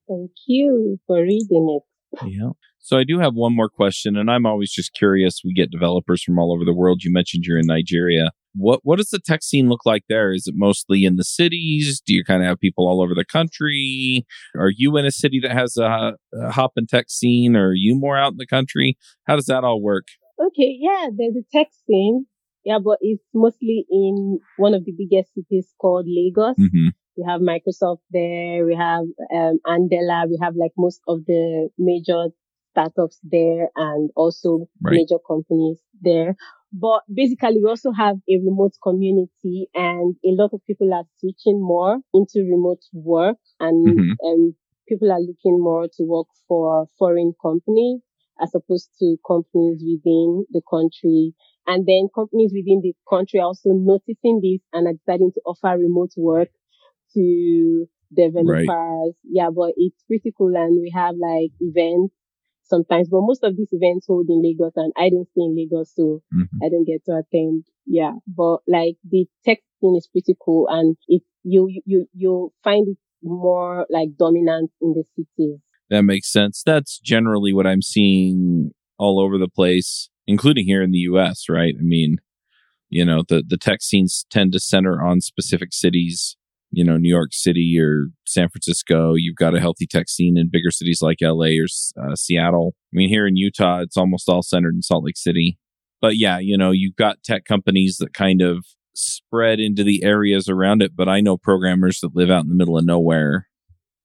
[0.10, 1.84] Thank you for reading it.
[2.26, 2.50] Yeah.
[2.80, 5.42] So I do have one more question, and I'm always just curious.
[5.46, 7.04] We get developers from all over the world.
[7.04, 8.32] You mentioned you're in Nigeria.
[8.54, 10.34] What what does the tech scene look like there?
[10.34, 12.02] Is it mostly in the cities?
[12.06, 14.26] Do you kind of have people all over the country?
[14.58, 17.74] Are you in a city that has a, a hop and tech scene, or are
[17.74, 18.98] you more out in the country?
[19.26, 20.08] How does that all work?
[20.40, 22.26] Okay, yeah, there's a tech scene.
[22.64, 26.56] Yeah, but it's mostly in one of the biggest cities called Lagos.
[26.58, 28.66] hmm We have Microsoft there.
[28.66, 30.28] We have um, Andela.
[30.30, 32.28] We have like most of the major
[32.72, 34.96] startups there and also Right.
[34.96, 36.36] major companies there.
[36.74, 41.62] But basically we also have a remote community and a lot of people are switching
[41.62, 44.16] more into remote work and, Mhm.
[44.22, 44.56] and
[44.88, 48.02] people are looking more to work for foreign companies
[48.42, 51.34] as opposed to companies within the country.
[51.68, 55.78] And then companies within the country are also noticing this and are deciding to offer
[55.78, 56.50] remote work
[57.14, 59.16] to developers.
[59.24, 62.14] Yeah, but it's pretty cool and we have like events
[62.72, 65.94] sometimes, but most of these events hold in Lagos and I don't stay in Lagos,
[65.94, 66.58] so Mhm.
[66.64, 67.66] I don't get to attend.
[67.86, 72.54] Yeah, but like the tech thing is pretty cool and it, you, you, you, you
[72.64, 75.60] find it more like dominant in the cities.
[75.92, 76.64] That makes sense.
[76.66, 81.76] That's generally what I'm seeing all over the place, including here in the US, right?
[81.78, 82.18] I mean,
[82.90, 86.38] you know, the, the tech scenes tend to center on specific cities,
[86.72, 89.14] you know, New York City or San Francisco.
[89.16, 91.68] You've got a healthy tech scene in bigger cities like LA or
[92.02, 92.74] uh, Seattle.
[92.94, 95.58] I mean, here in Utah, it's almost all centered in Salt Lake City.
[96.00, 98.66] But yeah, you know, you've got tech companies that kind of
[98.96, 100.96] spread into the areas around it.
[100.96, 103.48] But I know programmers that live out in the middle of nowhere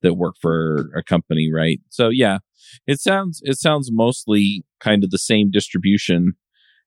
[0.02, 1.80] that work for a company, right?
[1.88, 2.38] So yeah,
[2.86, 6.32] it sounds it sounds mostly kind of the same distribution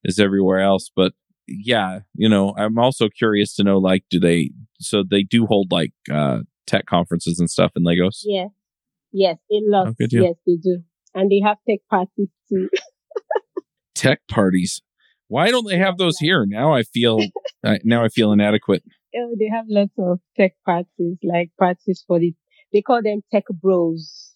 [0.06, 1.14] as everywhere else, but
[1.50, 5.72] yeah, you know, I'm also curious to know like do they so they do hold
[5.72, 8.24] like uh tech conferences and stuff in Lagos?
[8.26, 8.50] Yes.
[9.12, 9.88] Yes, a lot.
[9.88, 10.84] Oh, yes, they do.
[11.16, 12.70] And they have tech parties too.
[13.96, 14.82] Tech parties.
[15.28, 16.46] Why don't they have those here?
[16.48, 17.20] Now I feel
[17.66, 18.84] I now I feel inadequate.
[19.16, 22.34] Oh, they have lots of tech parties, like parties for the,
[22.72, 24.36] they call them tech bros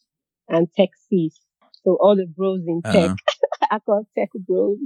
[0.50, 1.40] and tech sis.
[1.84, 3.12] So all the bros in tech
[3.64, 3.68] Uh-huh.
[3.72, 4.78] are called tech bros.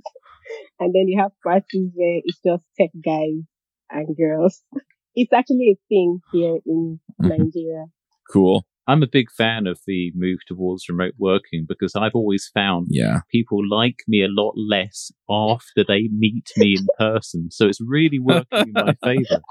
[0.80, 3.44] And then you have parties where it's just tech guys
[3.90, 4.64] and girls.
[5.16, 7.32] It's actually a thing here in Mhm.
[7.34, 7.86] Nigeria.
[8.32, 8.66] Cool.
[8.88, 13.22] I'm a big fan of the move towards remote working because I've always found Yeah.
[13.32, 17.50] people like me a lot less after they meet me in person.
[17.52, 19.44] So it's really working in my favor.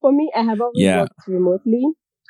[0.00, 0.92] For me, I have always Yeah.
[0.92, 1.84] worked remotely.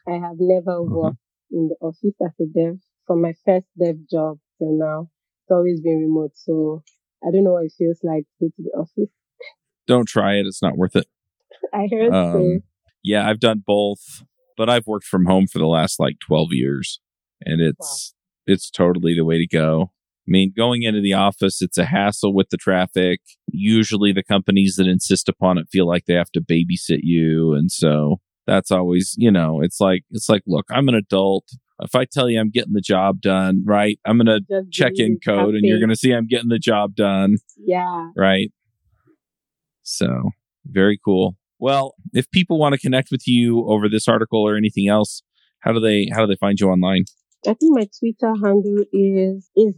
[0.06, 0.84] I have never Mhm.
[0.84, 1.18] worked
[1.50, 2.80] in the office as a dev.
[3.06, 5.10] From my first dev job till now,
[5.42, 6.36] it's always been remote.
[6.36, 6.82] So
[7.26, 9.12] I don't know what it feels like to go to the office.
[9.86, 10.46] Don't try it.
[10.46, 11.06] It's not worth it.
[11.72, 12.38] I heard so.
[12.38, 12.62] Um,
[13.02, 14.22] yeah, I've done both,
[14.56, 17.00] but I've worked from home for the last like 12 years
[17.42, 18.14] and it's,
[18.46, 19.90] it's totally the way to go.
[20.26, 23.20] I mean, going into the office, it's a hassle with the traffic.
[23.52, 27.52] Usually the companies that insist upon it feel like they have to babysit you.
[27.52, 31.50] And so that's always, you know, it's like, it's like, look, I'm an adult.
[31.80, 33.98] If I tell you I'm getting the job done, right?
[34.04, 36.94] I'm going to check in code and you're going to see I'm getting the job
[36.94, 38.10] done Yeah.
[38.16, 38.52] right?
[39.82, 40.30] So
[40.66, 41.36] very cool.
[41.58, 45.22] Well, if people want to connect with you over this article or anything else,
[45.60, 47.04] how do they how do they find you online?
[47.46, 49.74] I think my Twitter handle is is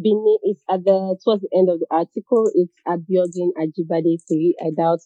[0.00, 2.50] beneath it's at the towards the end of the article.
[2.54, 4.56] It's at Abiodun Ajibade three.
[4.60, 5.00] I doubt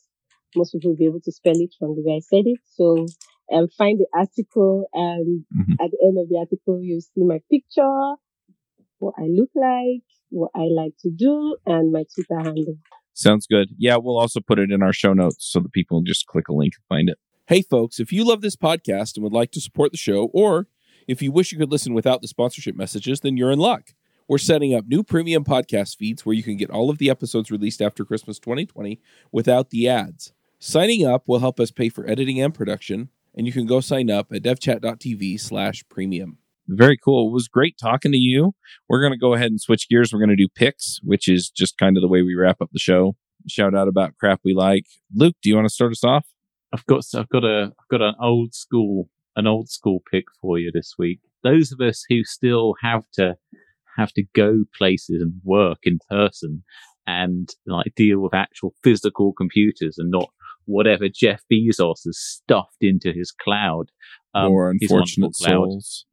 [0.56, 2.60] most people will be able to spell it from the way I said it.
[2.74, 3.06] So
[3.52, 5.72] um find the article and Mhm.
[5.84, 8.14] at the end of the article you'll see my picture,
[8.98, 12.78] what I look like, what I like to do, and my Twitter handle.
[13.14, 13.70] Sounds good.
[13.78, 16.48] Yeah, we'll also put it in our show notes so that people can just click
[16.48, 17.18] a link and find it.
[17.46, 20.68] Hey, folks, if you love this podcast and would like to support the show, or
[21.06, 23.94] if you wish you could listen without the sponsorship messages, then you're in luck.
[24.28, 27.50] We're setting up new premium podcast feeds where you can get all of the episodes
[27.50, 29.00] released after Christmas 2020
[29.32, 30.32] without the ads.
[30.60, 34.10] Signing up will help us pay for editing and production, and you can go sign
[34.10, 36.38] up at devchat.tv slash premium.
[36.66, 37.28] Very cool.
[37.28, 38.54] It was great talking to you.
[38.88, 40.12] We're going to go ahead and switch gears.
[40.12, 42.70] We're going to do picks, which is just kind of the way we wrap up
[42.72, 43.14] the show.
[43.48, 44.86] Shout out about crap we like.
[45.14, 46.26] Luke, do you want to start us off?
[46.72, 50.58] I've got I've got a I've got an old school an old school pick for
[50.58, 51.20] you this week.
[51.44, 53.36] Those of us who still have to
[53.96, 56.64] have to go places and work in person
[57.06, 60.28] and like deal with actual physical computers and not
[60.68, 63.90] whatever Jeff Bezos has stuffed into his cloud.
[64.34, 65.50] Um, or his unfortunate cloud.
[65.50, 66.06] souls.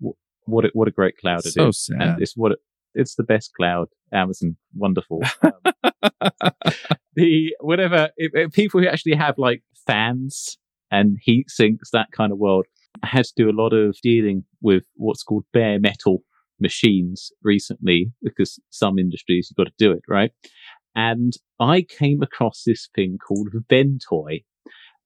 [0.45, 1.53] What a, what a great cloud it is!
[1.53, 2.01] So sad.
[2.01, 2.59] And it's what it,
[2.93, 3.87] it's the best cloud.
[4.13, 5.21] Amazon, wonderful.
[5.41, 6.31] Um,
[7.15, 10.57] the whatever if, if people who actually have like fans
[10.91, 12.65] and heat sinks, that kind of world.
[13.03, 16.23] I had to do a lot of dealing with what's called bare metal
[16.59, 20.31] machines recently because some industries you've got to do it, right?
[20.95, 24.43] And I came across this thing called Ventoy,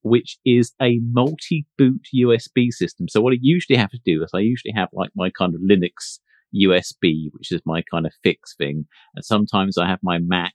[0.02, 3.08] which is a multi-boot USB system.
[3.10, 5.62] So what I usually have to do is I usually have like my kind of
[5.62, 6.20] Linux
[6.56, 8.86] USB, which is my kind of fix thing.
[9.16, 10.54] And sometimes I have my Mac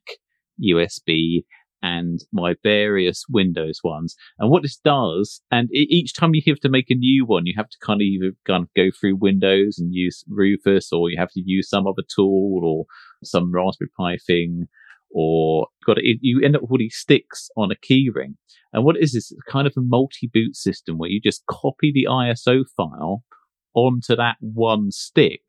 [0.62, 1.45] USB
[1.82, 4.16] and my various Windows ones.
[4.39, 7.53] And what this does, and each time you have to make a new one, you
[7.59, 11.18] have to kind of either kind of go through Windows and use Rufus, or you
[11.18, 12.87] have to use some other tool or
[13.22, 14.66] some Raspberry Pi thing,
[15.14, 18.34] or got it, you end up with all these sticks on a keyring.
[18.72, 21.46] And what is it is is it's kind of a multi-boot system where you just
[21.46, 23.22] copy the ISO file
[23.74, 25.40] onto that one stick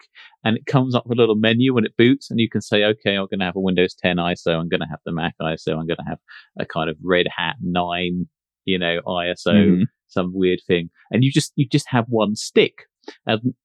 [0.44, 2.84] and it comes up with a little menu when it boots and you can say,
[2.84, 4.60] okay, I'm going to have a Windows 10 ISO.
[4.60, 5.72] I'm going to have the Mac ISO.
[5.72, 6.20] I'm going to have
[6.60, 8.28] a kind of Red Hat 9,
[8.66, 9.84] you know, ISO, mm-hmm.
[10.08, 10.90] some weird thing.
[11.12, 12.84] And you just, you just have one stick.
[13.26, 13.56] And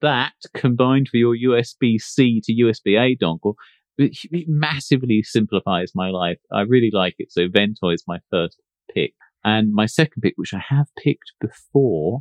[0.00, 3.54] that combined with your USB C to USB A dongle,
[3.98, 6.38] it, massively simplifies my life.
[6.52, 7.32] I really like it.
[7.32, 8.60] So Ventoy is my first
[8.94, 9.14] pick.
[9.44, 12.20] And my second pick, which I have picked before,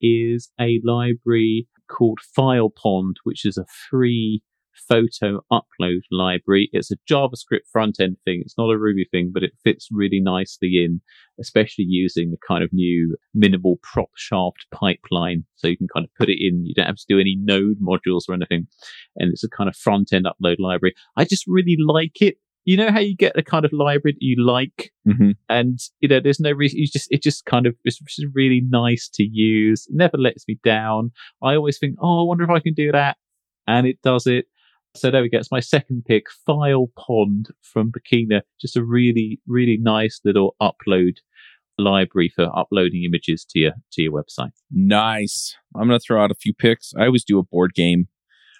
[0.00, 4.42] is a library called FilePond, which is a free
[4.88, 6.68] photo upload library.
[6.72, 8.42] It's a JavaScript front end thing.
[8.44, 11.00] It's not a Ruby thing, but it fits really nicely in,
[11.40, 15.44] especially using the kind of new minimal Propshaft pipeline.
[15.56, 16.64] So you can kind of put it in.
[16.64, 18.66] You don't have to do any node modules or anything.
[19.16, 20.94] And it's a kind of front end upload library.
[21.16, 24.22] I just really like it you know how you get a kind of library that
[24.22, 25.30] you like mm-hmm.
[25.48, 28.60] and you know there's no reason you just it just kind of it's just really
[28.68, 31.10] nice to use it never lets me down
[31.42, 33.16] i always think oh i wonder if i can do that
[33.66, 34.46] and it does it
[34.96, 39.40] so there we go it's my second pick file pond from PQINA just a really
[39.46, 41.18] really nice little upload
[41.78, 46.30] library for uploading images to your to your website nice i'm going to throw out
[46.30, 48.08] a few picks i always do a board game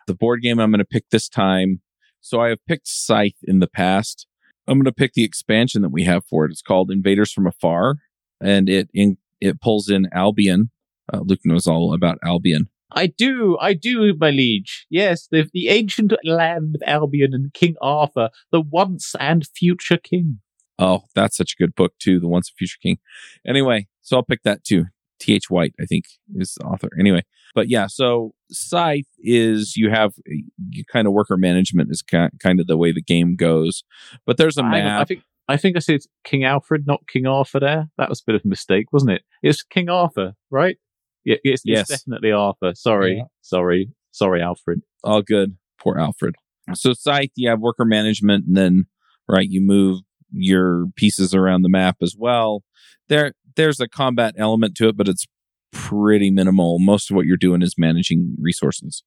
[0.07, 1.81] the board game i'm going to pick this time
[2.27, 4.27] so I have picked Scythe in the past.
[4.67, 6.51] I'm going to pick the expansion that we have for it.
[6.51, 7.99] It's called Invaders from Afar,
[8.41, 10.73] and it in, it pulls in Albion.
[11.13, 12.69] Uh, Luke knows all about Albion.
[12.93, 14.87] I do, I do, my liege.
[14.91, 20.41] Yes, the the ancient land of Albion and King Arthur, the once and future king.
[20.79, 22.99] Oh, that's such a good book too, the once and future king.
[23.47, 24.87] Anyway, so I'll pick that too.
[25.19, 25.49] T.H.
[25.49, 26.91] White, I think, is the author.
[27.01, 27.23] Anyway,
[27.55, 30.13] but yeah, so Scythe is you have
[30.69, 33.83] you kind of worker management is kind of the way the game goes,
[34.27, 35.01] but there's a map.
[35.01, 37.61] I think I think I said King Alfred, not King Arthur.
[37.61, 39.23] There, that was a bit of a mistake, wasn't it?
[39.43, 40.77] It's King Arthur, right?
[41.27, 41.91] Yeah, it's, yes.
[41.91, 42.73] it's definitely Arthur.
[42.77, 43.25] Sorry, yeah.
[43.43, 44.83] sorry, sorry, Alfred.
[45.03, 45.57] All good.
[45.79, 46.37] Poor Alfred.
[46.75, 48.85] So Scythe, you have worker management, and then
[49.29, 52.63] right, you move your pieces around the map as well.
[53.09, 55.27] There, there's a combat element to it, but it's
[55.73, 56.79] pretty minimal.
[56.79, 59.03] Most of what you're doing is managing resources.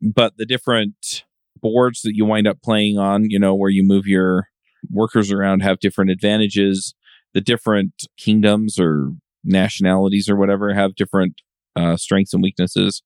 [0.00, 1.24] But the different
[1.60, 4.46] boards that you wind up playing on, you know, where you move your
[4.88, 6.94] workers around have different advantages.
[7.34, 9.12] The different kingdoms or
[9.44, 11.42] nationalities or whatever have different
[11.78, 13.02] uh, strengths and weaknesses.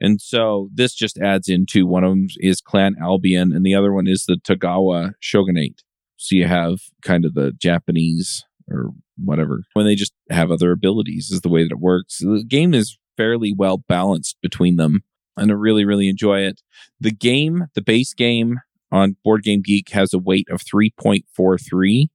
[0.00, 3.92] And so this just adds into one of them is Clan Albion and the other
[3.92, 5.82] one is the Togawa Shogunate.
[6.16, 8.90] So you have kind of the Japanese or
[9.22, 12.18] whatever when they just have other abilities is the way that it works.
[12.18, 15.02] The game is fairly well balanced between them
[15.36, 16.62] and I really, really enjoy it.
[17.00, 18.60] The game, the base game
[18.90, 22.06] on Board Game Geek has a weight of 3.43.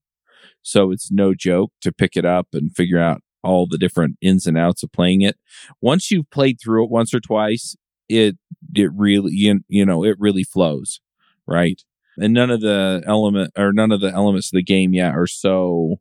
[0.64, 4.46] So it's no joke to pick it up and figure out all the different ins
[4.46, 5.38] and outs of playing it.
[5.82, 7.76] Once you've played through it once or twice,
[8.10, 8.38] it,
[8.76, 11.00] it really, you, you know, it really flows,
[11.48, 11.82] right?
[12.18, 15.28] And none of the element or none of the elements of the game yet are
[15.28, 15.96] so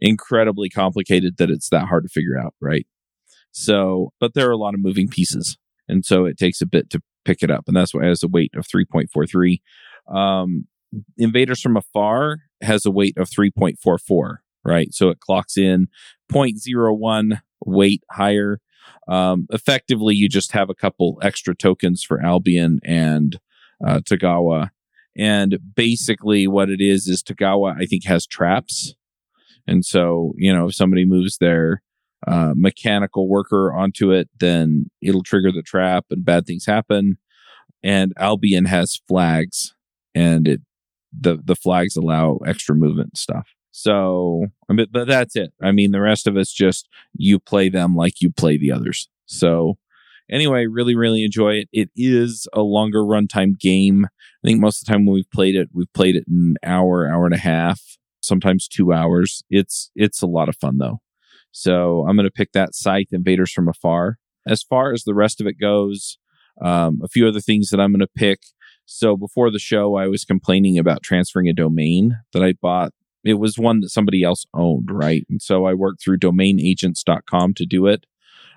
[0.00, 2.86] incredibly complicated that it's that hard to figure out, right?
[3.52, 5.58] So, but there are a lot of moving pieces.
[5.88, 7.64] And so it takes a bit to pick it up.
[7.66, 9.60] And that's why it has a weight of 3.43.
[10.08, 10.66] Um,
[11.18, 14.92] Invaders from Afar has a weight of 3.44, right?
[14.92, 15.88] So it clocks in
[16.30, 18.60] 0.01 weight higher.
[19.08, 23.38] Um, effectively, you just have a couple extra tokens for Albion and
[23.84, 24.70] uh, Togawa.
[25.16, 28.94] And basically, what it is is Togawa, I think, has traps
[29.66, 31.82] and so, you know, if somebody moves their
[32.26, 37.18] uh, mechanical worker onto it, then it'll trigger the trap and bad things happen.
[37.82, 39.74] And Albion has flags
[40.14, 40.60] and it,
[41.18, 43.48] the, the flags allow extra movement stuff.
[43.82, 45.52] So, but, but that's it.
[45.62, 49.08] I mean, the rest of us just you play them like you play the others.
[49.26, 49.78] So,
[50.30, 51.68] anyway, really, really enjoy it.
[51.72, 54.06] It is a longer runtime game.
[54.06, 57.08] I think most of the time when we've played it, we've played it an hour,
[57.08, 57.80] hour and a half
[58.20, 59.42] sometimes two hours.
[59.50, 61.00] It's it's a lot of fun though.
[61.52, 64.18] So I'm going to pick that Scythe Invaders from Afar.
[64.46, 66.18] As far as the rest of it goes,
[66.62, 68.40] um, a few other things that I'm going to pick.
[68.86, 72.92] So before the show, I was complaining about transferring a domain that I bought.
[73.24, 75.26] It was one that somebody else owned, right?
[75.28, 78.06] And so I worked through domainagents.com to do it.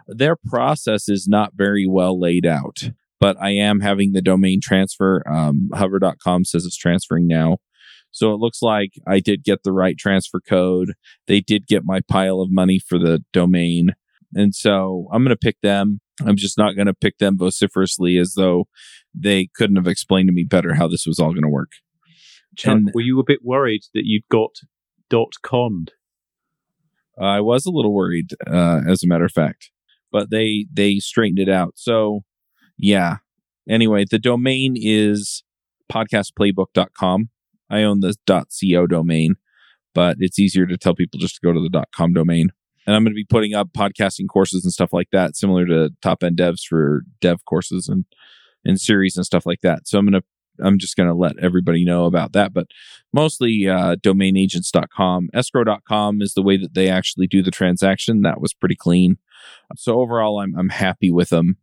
[0.07, 5.23] Their process is not very well laid out, but I am having the domain transfer.
[5.29, 7.57] Um, hover.com says it's transferring now.
[8.11, 10.93] So it looks like I did get the right transfer code.
[11.27, 13.95] They did get my pile of money for the domain.
[14.35, 15.99] And so I'm going to pick them.
[16.25, 18.65] I'm just not going to pick them vociferously as though
[19.15, 21.71] they couldn't have explained to me better how this was all going to work.
[22.55, 24.55] Chuck, And- were you a bit worried that you'd got
[25.09, 25.91] dot conned?
[27.19, 29.71] I was a little worried, uh, as a matter of fact,
[30.11, 31.73] but they they straightened it out.
[31.75, 32.21] So,
[32.77, 33.17] yeah.
[33.69, 35.43] Anyway, the domain is
[35.91, 37.29] podcastplaybook.com.
[37.69, 39.35] I own the .co domain,
[39.93, 42.49] but it's easier to tell people just to go to the .com domain.
[42.85, 45.91] And I'm going to be putting up podcasting courses and stuff like that, similar to
[46.01, 48.05] Top End Devs for dev courses and
[48.65, 49.87] and series and stuff like that.
[49.87, 50.25] So I'm going to
[50.61, 52.67] I'm just going to let everybody know about that, but
[53.11, 55.29] mostly uh, domainagents.com.
[55.33, 58.21] Escrow.com is the way that they actually do the transaction.
[58.21, 59.17] That was pretty clean.
[59.75, 61.57] So overall, I'm I'm happy with them.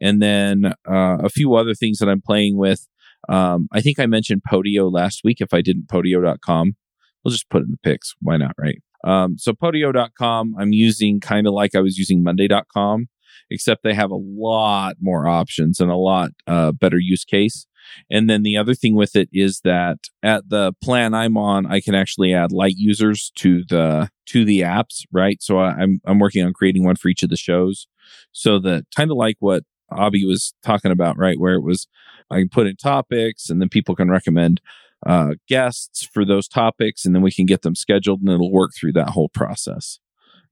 [0.00, 2.86] And then uh, a few other things that I'm playing with.
[3.28, 5.40] Um, I think I mentioned Podio last week.
[5.40, 6.76] If I didn't, Podio.com.
[7.24, 8.14] We'll just put it in the picks.
[8.20, 8.80] Why not, right?
[9.04, 13.08] Um, so Podio.com, I'm using kind of like I was using Monday.com,
[13.50, 17.66] except they have a lot more options and a lot uh, better use case.
[18.10, 21.80] And then the other thing with it is that at the plan I'm on, I
[21.80, 25.42] can actually add light users to the to the apps, right?
[25.42, 27.86] So I, I'm I'm working on creating one for each of the shows,
[28.32, 29.64] so that kind of like what
[29.96, 31.38] Abby was talking about, right?
[31.38, 31.86] Where it was
[32.30, 34.60] I can put in topics, and then people can recommend
[35.06, 38.72] uh, guests for those topics, and then we can get them scheduled, and it'll work
[38.74, 39.98] through that whole process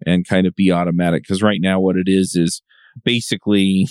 [0.07, 1.23] and kind of be automatic.
[1.23, 2.63] Because right now, what it is is
[3.05, 3.89] basically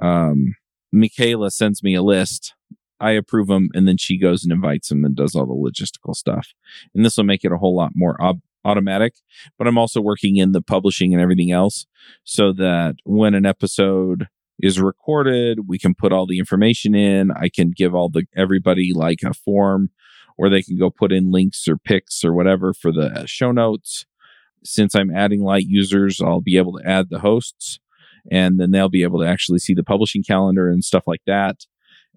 [0.00, 0.54] um,
[0.92, 2.54] Michaela sends me a list.
[3.00, 6.14] I approve them, and then she goes and invites them and does all the logistical
[6.14, 6.48] stuff.
[6.94, 9.14] And this will make it a whole lot more ob- automatic.
[9.56, 11.86] But I'm also working in the publishing and everything else
[12.24, 14.26] so that when an episode
[14.60, 17.30] is recorded, we can put all the information in.
[17.30, 19.90] I can give all the everybody like a form,
[20.36, 23.52] or they can go put in links or pics or whatever for the uh, show
[23.52, 24.06] notes.
[24.64, 27.78] Since I'm adding light users, I'll be able to add the hosts
[28.30, 31.66] and then they'll be able to actually see the publishing calendar and stuff like that.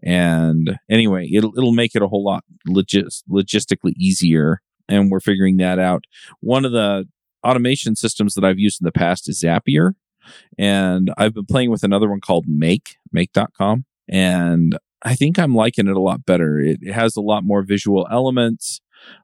[0.04, 5.58] And anyway, it'll it'll make it a whole lot logis- logistically easier, and we're figuring
[5.58, 6.06] that out.
[6.39, 7.08] One of the
[7.43, 9.93] automation systems that I've used in the past is Zapier,
[10.58, 15.88] and I've been playing with another one called Make Make.com, and I think I'm liking
[15.88, 16.60] it a lot better.
[16.60, 18.82] It, it has a lot more visual elements.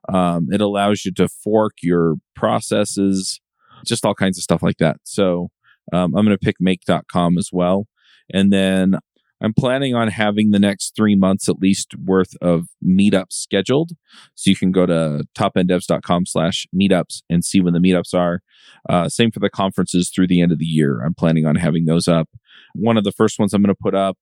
[0.08, 3.40] Um, it allows you to fork your processes,
[3.84, 4.96] just all kinds of stuff like that.
[5.04, 5.50] So
[5.92, 7.86] um, I'm going to pick make.com as well.
[8.32, 8.98] And then
[9.40, 13.92] I'm planning on having the next three months at least worth of meetups scheduled.
[14.34, 18.40] So you can go to topenddevs.com slash meetups and see when the meetups are.
[18.88, 21.02] Uh, same for the conferences through the end of the year.
[21.04, 22.28] I'm planning on having those up.
[22.74, 24.18] One of the first ones I'm going to put up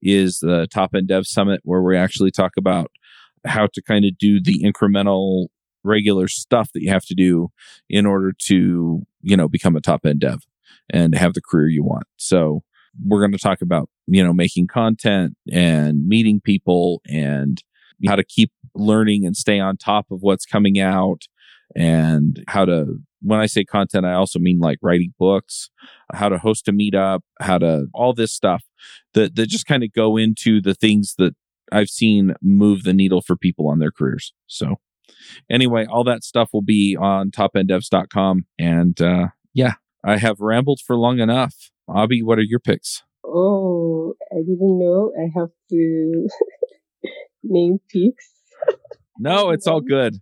[0.00, 2.90] is the Top End Dev Summit, where we actually talk about
[3.44, 5.46] how to kind of do the incremental
[5.84, 7.48] regular stuff that you have to do
[7.88, 10.42] in order to, you know, become a top end dev
[10.90, 12.06] and have the career you want.
[12.16, 12.62] So
[13.04, 17.62] we're going to talk about, you know, making content and meeting people and
[18.06, 21.22] how to keep learning and stay on top of what's coming out
[21.76, 25.70] and how to, when I say content, I also mean like writing books,
[26.12, 28.64] how to host a meetup, how to, all this stuff
[29.14, 31.34] that, that just kind of go into the things that
[31.70, 34.34] I've seen move the needle for people on their careers.
[34.46, 34.76] So
[35.50, 38.46] anyway, all that stuff will be on topenddevs.com.
[38.58, 39.74] And, uh, yeah,
[40.04, 41.70] I have rambled for long enough.
[41.94, 43.02] Abby, what are your picks?
[43.24, 46.28] Oh, I didn't know I have to
[47.42, 48.30] name peaks.
[49.18, 50.16] No, it's all good.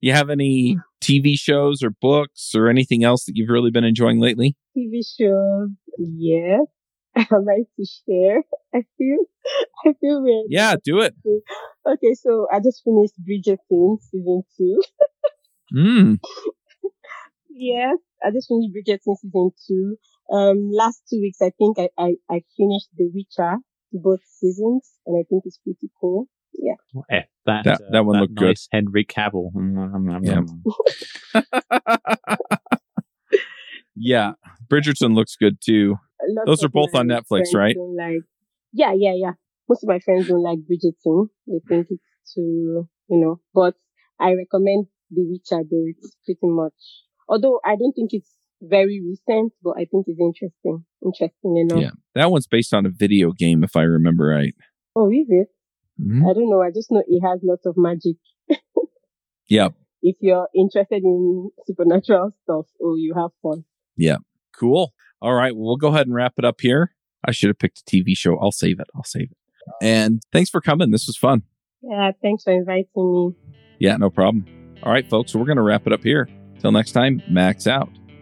[0.00, 4.20] You have any TV shows or books or anything else that you've really been enjoying
[4.20, 4.56] lately?
[4.76, 6.60] TV shows, yes.
[7.16, 8.42] I like to share.
[8.74, 9.18] I feel,
[9.84, 10.46] I feel weird.
[10.48, 11.14] Yeah, do it.
[11.86, 14.82] Okay, so I just finished Bridgerton season two.
[15.74, 16.18] Mm.
[17.50, 19.96] Yes, I just finished Bridgerton season two.
[20.32, 23.56] Um, last two weeks, I think I, I, I finished The Witcher,
[23.92, 26.26] both seasons, and I think it's pretty cool.
[26.52, 26.74] Yeah.
[27.10, 28.56] Eh, that, That- uh, that one looked good.
[28.72, 29.50] Henry Cavill.
[30.22, 30.42] Yeah.
[33.96, 34.32] yeah,
[34.70, 35.96] Bridgerton looks good too.
[36.46, 37.76] Those are both on Netflix, right?
[37.78, 38.22] Like,
[38.72, 39.32] yeah, yeah, yeah.
[39.68, 41.28] Most of my friends don't like Bridgerton.
[41.46, 43.74] They think it's too, you know, but
[44.18, 45.84] I recommend The Witcher though.
[45.86, 46.72] It's pretty much,
[47.28, 48.30] although I don't think it's
[48.62, 51.80] very recent, but I think it's interesting, interesting enough.
[51.80, 51.90] Yeah.
[52.14, 54.54] That one's based on a video game, if I remember right.
[54.96, 55.48] Oh, is it?
[56.00, 56.28] Mhm.
[56.28, 56.62] I don't know.
[56.62, 58.16] I just know it has lots of magic.
[59.50, 59.74] Yep.
[60.02, 63.64] If you're interested in supernatural stuff, oh, you have fun.
[63.96, 64.18] Yeah.
[64.54, 64.92] Cool.
[65.22, 65.54] All right.
[65.56, 66.94] Well, we'll go ahead and wrap it up here.
[67.24, 68.38] I should have picked a TV show.
[68.38, 68.86] I'll save it.
[68.94, 69.36] I'll save it.
[69.82, 70.90] And thanks for coming.
[70.90, 71.42] This was fun.
[71.82, 73.32] Yeah, thanks for inviting me.
[73.78, 74.44] Yeah, no problem.
[74.82, 75.32] All right, folks.
[75.32, 76.28] So we're going to wrap it up here.
[76.60, 77.88] Till next time, Max out.